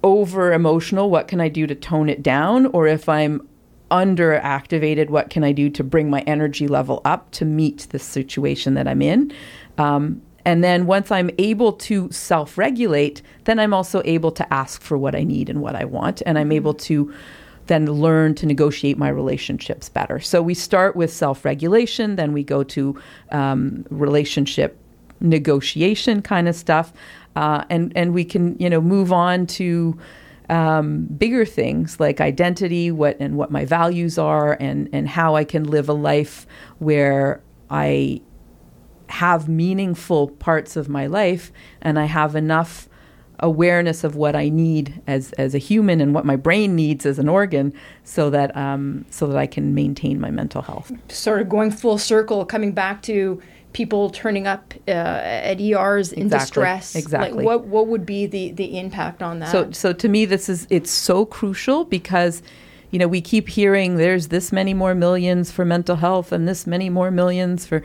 over 0.02 0.52
emotional, 0.52 1.10
what 1.10 1.28
can 1.28 1.40
I 1.40 1.48
do 1.48 1.66
to 1.66 1.74
tone 1.74 2.08
it 2.08 2.22
down? 2.22 2.66
Or 2.66 2.86
if 2.86 3.08
I'm 3.08 3.46
under 3.90 4.34
activated, 4.34 5.10
what 5.10 5.30
can 5.30 5.44
I 5.44 5.52
do 5.52 5.70
to 5.70 5.84
bring 5.84 6.10
my 6.10 6.20
energy 6.22 6.68
level 6.68 7.00
up 7.04 7.30
to 7.32 7.44
meet 7.44 7.86
the 7.90 7.98
situation 7.98 8.74
that 8.74 8.86
I'm 8.86 9.02
in? 9.02 9.32
Um, 9.78 10.22
and 10.44 10.64
then 10.64 10.86
once 10.86 11.10
I'm 11.10 11.30
able 11.38 11.72
to 11.74 12.10
self 12.10 12.56
regulate, 12.56 13.22
then 13.44 13.58
I'm 13.58 13.74
also 13.74 14.02
able 14.04 14.32
to 14.32 14.52
ask 14.52 14.80
for 14.80 14.96
what 14.96 15.14
I 15.14 15.22
need 15.22 15.50
and 15.50 15.60
what 15.60 15.76
I 15.76 15.84
want. 15.84 16.22
And 16.24 16.38
I'm 16.38 16.52
able 16.52 16.74
to 16.74 17.12
then 17.66 17.86
learn 17.86 18.34
to 18.34 18.46
negotiate 18.46 18.98
my 18.98 19.08
relationships 19.08 19.88
better. 19.88 20.18
So 20.18 20.42
we 20.42 20.54
start 20.54 20.96
with 20.96 21.12
self 21.12 21.44
regulation, 21.44 22.16
then 22.16 22.32
we 22.32 22.42
go 22.42 22.62
to 22.64 23.00
um, 23.30 23.86
relationship 23.90 24.78
negotiation 25.20 26.22
kind 26.22 26.48
of 26.48 26.56
stuff. 26.56 26.92
Uh, 27.36 27.64
and, 27.70 27.92
and 27.94 28.12
we 28.12 28.24
can, 28.24 28.56
you 28.58 28.68
know, 28.68 28.80
move 28.80 29.12
on 29.12 29.46
to 29.46 29.96
um, 30.50 31.04
bigger 31.04 31.46
things 31.46 32.00
like 32.00 32.20
identity, 32.20 32.90
what 32.90 33.16
and 33.20 33.36
what 33.36 33.50
my 33.50 33.64
values 33.64 34.18
are, 34.18 34.56
and 34.60 34.88
and 34.92 35.08
how 35.08 35.36
I 35.36 35.44
can 35.44 35.64
live 35.64 35.88
a 35.88 35.94
life 35.94 36.46
where 36.78 37.42
I 37.70 38.20
have 39.08 39.48
meaningful 39.48 40.28
parts 40.28 40.76
of 40.76 40.88
my 40.88 41.06
life 41.06 41.50
and 41.82 41.98
I 41.98 42.04
have 42.04 42.36
enough 42.36 42.88
awareness 43.40 44.04
of 44.04 44.16
what 44.16 44.36
I 44.36 44.48
need 44.48 45.00
as 45.06 45.32
as 45.32 45.54
a 45.54 45.58
human 45.58 46.00
and 46.00 46.14
what 46.14 46.24
my 46.24 46.36
brain 46.36 46.76
needs 46.76 47.04
as 47.06 47.18
an 47.18 47.28
organ, 47.28 47.72
so 48.04 48.30
that 48.30 48.56
um, 48.56 49.04
so 49.10 49.26
that 49.26 49.36
I 49.36 49.46
can 49.46 49.74
maintain 49.74 50.20
my 50.20 50.30
mental 50.30 50.62
health. 50.62 50.92
Sort 51.08 51.40
of 51.40 51.48
going 51.48 51.70
full 51.70 51.98
circle, 51.98 52.44
coming 52.44 52.72
back 52.72 53.02
to 53.02 53.40
people 53.72 54.10
turning 54.10 54.46
up 54.46 54.74
uh, 54.88 54.90
at 54.90 55.60
ERs 55.60 56.12
in 56.12 56.24
Exactly, 56.24 56.38
distress. 56.38 56.94
exactly. 56.96 57.38
Like 57.38 57.46
what 57.46 57.64
what 57.66 57.86
would 57.86 58.04
be 58.06 58.26
the 58.26 58.52
the 58.52 58.78
impact 58.78 59.22
on 59.22 59.38
that? 59.40 59.52
So, 59.52 59.70
so 59.70 59.92
to 59.92 60.08
me, 60.08 60.24
this 60.24 60.48
is 60.48 60.66
it's 60.70 60.90
so 60.90 61.24
crucial 61.24 61.84
because, 61.84 62.42
you 62.90 62.98
know, 62.98 63.08
we 63.08 63.20
keep 63.20 63.48
hearing 63.48 63.96
there's 63.96 64.28
this 64.28 64.52
many 64.52 64.74
more 64.74 64.94
millions 64.94 65.50
for 65.50 65.64
mental 65.64 65.96
health 65.96 66.32
and 66.32 66.48
this 66.48 66.66
many 66.66 66.90
more 66.90 67.10
millions 67.10 67.66
for. 67.66 67.82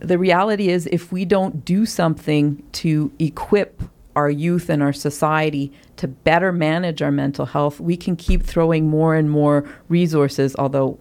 The 0.00 0.18
reality 0.18 0.68
is, 0.68 0.88
if 0.90 1.12
we 1.12 1.24
don't 1.24 1.64
do 1.64 1.86
something 1.86 2.60
to 2.72 3.12
equip 3.20 3.82
our 4.16 4.30
youth 4.30 4.68
and 4.68 4.82
our 4.82 4.92
society 4.92 5.72
to 5.96 6.08
better 6.08 6.52
manage 6.52 7.02
our 7.02 7.10
mental 7.10 7.46
health, 7.46 7.80
we 7.80 7.96
can 7.96 8.16
keep 8.16 8.42
throwing 8.42 8.88
more 8.88 9.14
and 9.14 9.30
more 9.30 9.68
resources, 9.88 10.54
although 10.58 10.98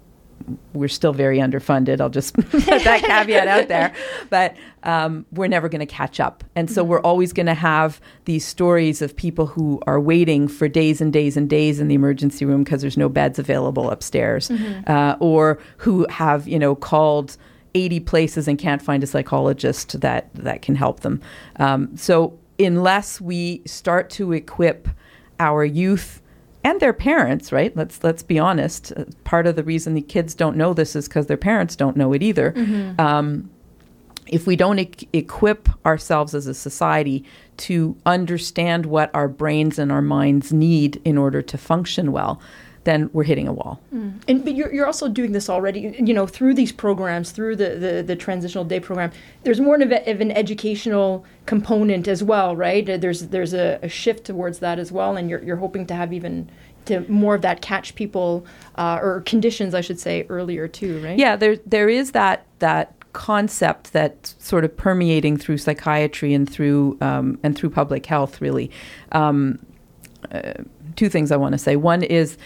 we're 0.74 0.88
still 0.88 1.13
very 1.13 1.38
underfunded. 1.38 2.02
I'll 2.02 2.10
just 2.10 2.34
put 2.50 2.65
that 2.65 3.02
caveat 3.06 3.47
out 3.47 3.67
there. 3.67 3.93
But 4.30 4.56
um, 4.84 5.26
we're 5.32 5.47
never 5.47 5.69
going 5.69 5.80
to 5.80 5.86
catch 5.86 6.19
up. 6.19 6.43
And 6.56 6.69
so 6.69 6.84
we're 6.84 7.02
always 7.02 7.34
going 7.34 7.45
to 7.45 7.54
have 7.54 8.02
these 8.26 8.45
stories 8.45 9.02
of 9.02 9.15
people 9.15 9.47
who 9.47 9.82
are 9.88 10.00
waiting 10.00 10.47
for 10.47 10.67
days 10.67 11.02
and 11.02 11.12
days 11.12 11.38
and 11.38 11.50
days 11.50 11.80
in 11.80 11.88
the 11.88 11.95
emergency 11.95 12.45
room 12.45 12.63
because 12.63 12.82
there's 12.82 12.97
no 12.97 13.10
beds 13.10 13.39
available 13.39 13.89
upstairs, 13.89 14.50
uh, 14.88 15.15
or 15.19 15.60
who 15.78 16.06
have, 16.10 16.47
you 16.47 16.60
know, 16.60 16.76
called 16.76 17.38
80 17.74 18.02
places 18.02 18.47
and 18.47 18.58
can't 18.60 18.82
find 18.82 19.04
a 19.04 19.08
psychologist 19.08 20.02
that, 20.02 20.30
that 20.34 20.62
can 20.62 20.76
help 20.76 21.02
them. 21.02 21.21
Um, 21.58 21.95
so 21.95 22.38
unless 22.65 23.19
we 23.21 23.62
start 23.65 24.10
to 24.12 24.32
equip 24.34 24.88
our 25.39 25.63
youth 25.65 26.21
and 26.63 26.80
their 26.80 26.93
parents, 26.93 27.52
right? 27.52 27.76
Let's 27.76 28.04
let's 28.04 28.24
be 28.24 28.38
honest. 28.38 28.93
Uh, 28.95 29.06
Part 29.24 29.47
of 29.47 29.56
the 29.56 29.63
reason 29.63 29.93
the 29.93 30.02
kids 30.02 30.36
don't 30.36 30.56
know 30.58 30.74
this 30.74 30.95
is 30.95 31.08
because 31.08 31.26
their 31.28 31.38
parents 31.38 31.76
don't 31.76 31.97
know 31.97 32.13
it 32.13 32.21
either. 32.21 32.54
Um, 33.00 33.50
if 34.28 34.45
we 34.45 34.56
don't 34.56 34.80
e- 34.80 35.08
equip 35.13 35.67
ourselves 35.86 36.36
as 36.36 36.47
a 36.47 36.54
society 36.54 37.24
to 37.58 37.95
understand 38.06 38.86
what 38.86 39.10
our 39.13 39.28
brains 39.28 39.80
and 39.80 39.91
our 39.91 40.02
minds 40.02 40.54
need 40.54 41.02
in 41.04 41.17
order 41.17 41.41
to 41.41 41.58
function 41.58 42.12
well, 42.12 42.39
then 42.83 43.09
we're 43.13 43.23
hitting 43.23 43.47
a 43.47 43.53
wall. 43.53 43.79
And 43.91 44.43
but 44.43 44.55
you're, 44.55 44.73
you're 44.73 44.87
also 44.87 45.07
doing 45.07 45.33
this 45.33 45.49
already, 45.49 45.95
you 45.99 46.13
know, 46.13 46.25
through 46.25 46.55
these 46.55 46.71
programs, 46.71 47.31
through 47.31 47.55
the, 47.57 47.75
the, 47.75 48.03
the 48.05 48.15
transitional 48.15 48.65
day 48.65 48.79
program. 48.79 49.11
There's 49.43 49.59
more 49.59 49.75
of, 49.75 49.91
a, 49.91 50.09
of 50.09 50.21
an 50.21 50.31
educational 50.31 51.23
component 51.45 52.07
as 52.07 52.23
well, 52.23 52.55
right? 52.55 52.89
Uh, 52.89 52.97
There's 52.97 53.27
there's 53.27 53.53
a, 53.53 53.79
a 53.83 53.89
shift 53.89 54.25
towards 54.25 54.59
that 54.59 54.79
as 54.79 54.91
well, 54.91 55.15
and 55.15 55.29
you're, 55.29 55.43
you're 55.43 55.57
hoping 55.57 55.85
to 55.87 55.93
have 55.93 56.11
even 56.11 56.49
to 56.85 57.01
more 57.07 57.35
of 57.35 57.41
that 57.43 57.61
catch 57.61 57.93
people 57.93 58.43
uh, 58.75 58.99
or 58.99 59.21
conditions, 59.21 59.75
I 59.75 59.81
should 59.81 59.99
say, 59.99 60.25
earlier 60.29 60.67
too, 60.67 60.99
right? 61.03 61.19
Yeah, 61.19 61.35
there 61.35 61.57
there 61.57 61.89
is 61.89 62.11
that 62.11 62.45
that 62.59 62.95
concept 63.13 63.93
that's 63.93 64.35
sort 64.39 64.63
of 64.63 64.75
permeating 64.75 65.37
through 65.37 65.57
psychiatry 65.57 66.33
and 66.33 66.49
through 66.49 66.97
um, 67.01 67.37
and 67.43 67.55
through 67.55 67.69
public 67.69 68.07
health. 68.07 68.41
Really, 68.41 68.71
um, 69.11 69.59
uh, 70.31 70.53
two 70.95 71.09
things 71.09 71.31
I 71.31 71.37
want 71.37 71.53
to 71.53 71.59
say. 71.59 71.75
One 71.75 72.01
is 72.01 72.37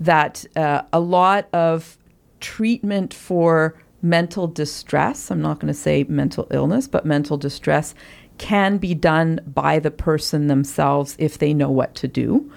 that 0.00 0.44
uh, 0.56 0.82
a 0.92 1.00
lot 1.00 1.48
of 1.52 1.96
treatment 2.40 3.14
for 3.14 3.74
mental 4.02 4.46
distress. 4.46 5.30
I'm 5.30 5.40
not 5.40 5.60
going 5.60 5.72
to 5.72 5.78
say 5.78 6.04
mental 6.08 6.46
illness, 6.50 6.86
but 6.86 7.06
mental 7.06 7.36
distress. 7.36 7.94
Can 8.36 8.78
be 8.78 8.94
done 8.94 9.40
by 9.46 9.78
the 9.78 9.92
person 9.92 10.48
themselves 10.48 11.14
if 11.18 11.38
they 11.38 11.54
know 11.54 11.70
what 11.70 11.94
to 11.94 12.08
do. 12.08 12.50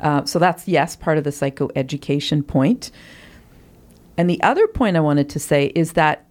Uh, 0.00 0.24
so 0.24 0.38
that's 0.38 0.66
yes, 0.66 0.96
part 0.96 1.18
of 1.18 1.24
the 1.24 1.30
psychoeducation 1.30 2.46
point. 2.46 2.90
And 4.16 4.28
the 4.28 4.42
other 4.42 4.66
point 4.66 4.96
I 4.96 5.00
wanted 5.00 5.30
to 5.30 5.38
say 5.38 5.66
is 5.74 5.92
that 5.92 6.26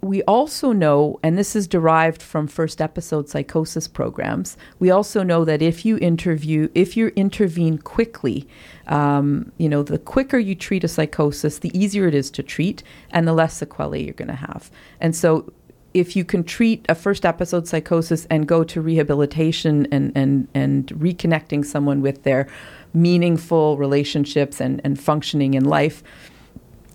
we 0.00 0.22
also 0.24 0.72
know, 0.72 1.18
and 1.22 1.36
this 1.36 1.56
is 1.56 1.66
derived 1.66 2.22
from 2.22 2.46
first 2.46 2.80
episode 2.80 3.28
psychosis 3.28 3.88
programs, 3.88 4.56
we 4.78 4.90
also 4.90 5.22
know 5.22 5.44
that 5.44 5.60
if 5.60 5.84
you 5.84 5.98
interview, 5.98 6.68
if 6.74 6.96
you 6.96 7.08
intervene 7.16 7.78
quickly, 7.78 8.46
um, 8.86 9.50
you 9.58 9.68
know, 9.68 9.82
the 9.82 9.98
quicker 9.98 10.38
you 10.38 10.54
treat 10.54 10.84
a 10.84 10.88
psychosis, 10.88 11.58
the 11.58 11.76
easier 11.76 12.06
it 12.06 12.14
is 12.14 12.30
to 12.30 12.42
treat 12.42 12.82
and 13.10 13.26
the 13.26 13.32
less 13.32 13.54
sequelae 13.54 14.04
you're 14.04 14.14
going 14.14 14.28
to 14.28 14.34
have. 14.34 14.70
And 15.00 15.16
so 15.16 15.52
if 15.94 16.14
you 16.14 16.24
can 16.24 16.44
treat 16.44 16.86
a 16.88 16.94
first 16.94 17.26
episode 17.26 17.66
psychosis 17.66 18.26
and 18.30 18.46
go 18.46 18.62
to 18.62 18.80
rehabilitation 18.80 19.88
and, 19.90 20.12
and, 20.14 20.46
and 20.54 20.86
reconnecting 20.88 21.64
someone 21.64 22.02
with 22.02 22.22
their 22.22 22.46
meaningful 22.94 23.76
relationships 23.76 24.60
and, 24.60 24.80
and 24.84 25.00
functioning 25.00 25.54
in 25.54 25.64
life, 25.64 26.04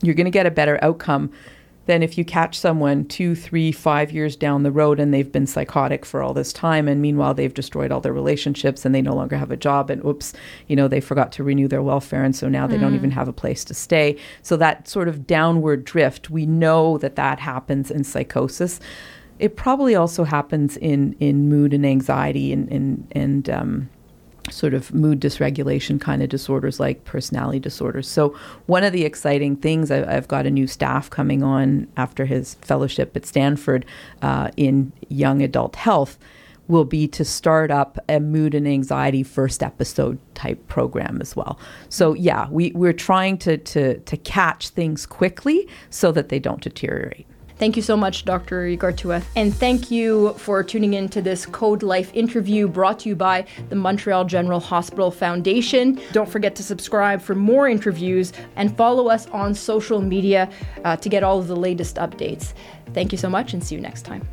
you're 0.01 0.15
going 0.15 0.25
to 0.25 0.31
get 0.31 0.45
a 0.45 0.51
better 0.51 0.79
outcome 0.81 1.31
than 1.85 2.01
if 2.01 2.17
you 2.17 2.23
catch 2.23 2.57
someone 2.57 3.05
two, 3.05 3.35
three, 3.35 3.71
five 3.71 4.11
years 4.11 4.35
down 4.35 4.63
the 4.63 4.71
road 4.71 4.99
and 4.99 5.13
they've 5.13 5.31
been 5.31 5.45
psychotic 5.45 6.05
for 6.05 6.21
all 6.21 6.33
this 6.33 6.53
time. 6.53 6.87
And 6.87 7.01
meanwhile, 7.01 7.33
they've 7.33 7.53
destroyed 7.53 7.91
all 7.91 7.99
their 7.99 8.13
relationships 8.13 8.85
and 8.85 8.95
they 8.95 9.01
no 9.01 9.13
longer 9.13 9.35
have 9.35 9.51
a 9.51 9.57
job. 9.57 9.89
And 9.89 10.03
oops, 10.05 10.33
you 10.67 10.75
know, 10.75 10.87
they 10.87 11.01
forgot 11.01 11.31
to 11.33 11.43
renew 11.43 11.67
their 11.67 11.81
welfare. 11.81 12.23
And 12.23 12.35
so 12.35 12.47
now 12.47 12.67
they 12.67 12.77
don't 12.77 12.95
even 12.95 13.11
have 13.11 13.27
a 13.27 13.33
place 13.33 13.65
to 13.65 13.73
stay. 13.73 14.17
So 14.41 14.55
that 14.57 14.87
sort 14.87 15.09
of 15.09 15.27
downward 15.27 15.83
drift, 15.83 16.29
we 16.29 16.45
know 16.45 16.97
that 16.99 17.17
that 17.17 17.39
happens 17.39 17.91
in 17.91 18.05
psychosis. 18.05 18.79
It 19.39 19.57
probably 19.57 19.93
also 19.93 20.23
happens 20.23 20.77
in, 20.77 21.17
in 21.19 21.49
mood 21.49 21.73
and 21.73 21.85
anxiety 21.85 22.53
and, 22.53 22.71
and, 22.71 23.07
and 23.11 23.49
um, 23.49 23.89
sort 24.51 24.73
of 24.73 24.93
mood 24.93 25.19
dysregulation 25.19 25.99
kind 25.99 26.21
of 26.21 26.29
disorders 26.29 26.79
like 26.79 27.03
personality 27.05 27.59
disorders. 27.59 28.07
So, 28.07 28.37
one 28.65 28.83
of 28.83 28.91
the 28.93 29.05
exciting 29.05 29.55
things, 29.55 29.91
I, 29.91 30.03
I've 30.15 30.27
got 30.27 30.45
a 30.45 30.51
new 30.51 30.67
staff 30.67 31.09
coming 31.09 31.43
on 31.43 31.87
after 31.97 32.25
his 32.25 32.55
fellowship 32.55 33.15
at 33.15 33.25
Stanford 33.25 33.85
uh, 34.21 34.51
in 34.57 34.91
young 35.09 35.41
adult 35.41 35.75
health. 35.75 36.17
Will 36.69 36.85
be 36.85 37.09
to 37.09 37.25
start 37.25 37.71
up 37.71 37.99
a 38.07 38.21
mood 38.21 38.55
and 38.55 38.65
anxiety 38.65 39.21
first 39.21 39.61
episode 39.61 40.17
type 40.33 40.65
program 40.69 41.19
as 41.21 41.35
well. 41.35 41.59
So 41.89 42.13
yeah, 42.13 42.47
we, 42.49 42.71
we're 42.71 42.93
trying 42.93 43.37
to, 43.39 43.57
to 43.57 43.99
to 43.99 44.17
catch 44.17 44.69
things 44.69 45.05
quickly 45.05 45.67
so 45.89 46.13
that 46.13 46.29
they 46.29 46.39
don't 46.39 46.61
deteriorate. 46.61 47.27
Thank 47.57 47.75
you 47.75 47.81
so 47.81 47.95
much, 47.95 48.25
Dr. 48.25 48.63
Igartúa. 48.63 49.23
And 49.35 49.53
thank 49.53 49.91
you 49.91 50.33
for 50.33 50.63
tuning 50.63 50.93
in 50.93 51.07
to 51.09 51.21
this 51.21 51.45
Code 51.45 51.83
Life 51.83 52.11
interview 52.13 52.67
brought 52.67 52.99
to 52.99 53.09
you 53.09 53.15
by 53.15 53.45
the 53.69 53.75
Montreal 53.75 54.25
General 54.25 54.59
Hospital 54.59 55.11
Foundation. 55.11 55.99
Don't 56.11 56.29
forget 56.29 56.55
to 56.55 56.63
subscribe 56.63 57.21
for 57.21 57.35
more 57.35 57.67
interviews 57.67 58.33
and 58.55 58.75
follow 58.75 59.07
us 59.07 59.27
on 59.27 59.53
social 59.53 60.01
media 60.01 60.49
uh, 60.83 60.95
to 60.97 61.09
get 61.09 61.23
all 61.23 61.39
of 61.39 61.47
the 61.47 61.55
latest 61.55 61.97
updates. 61.97 62.53
Thank 62.93 63.11
you 63.11 63.17
so 63.17 63.29
much 63.29 63.53
and 63.53 63.63
see 63.63 63.75
you 63.75 63.81
next 63.81 64.03
time. 64.03 64.27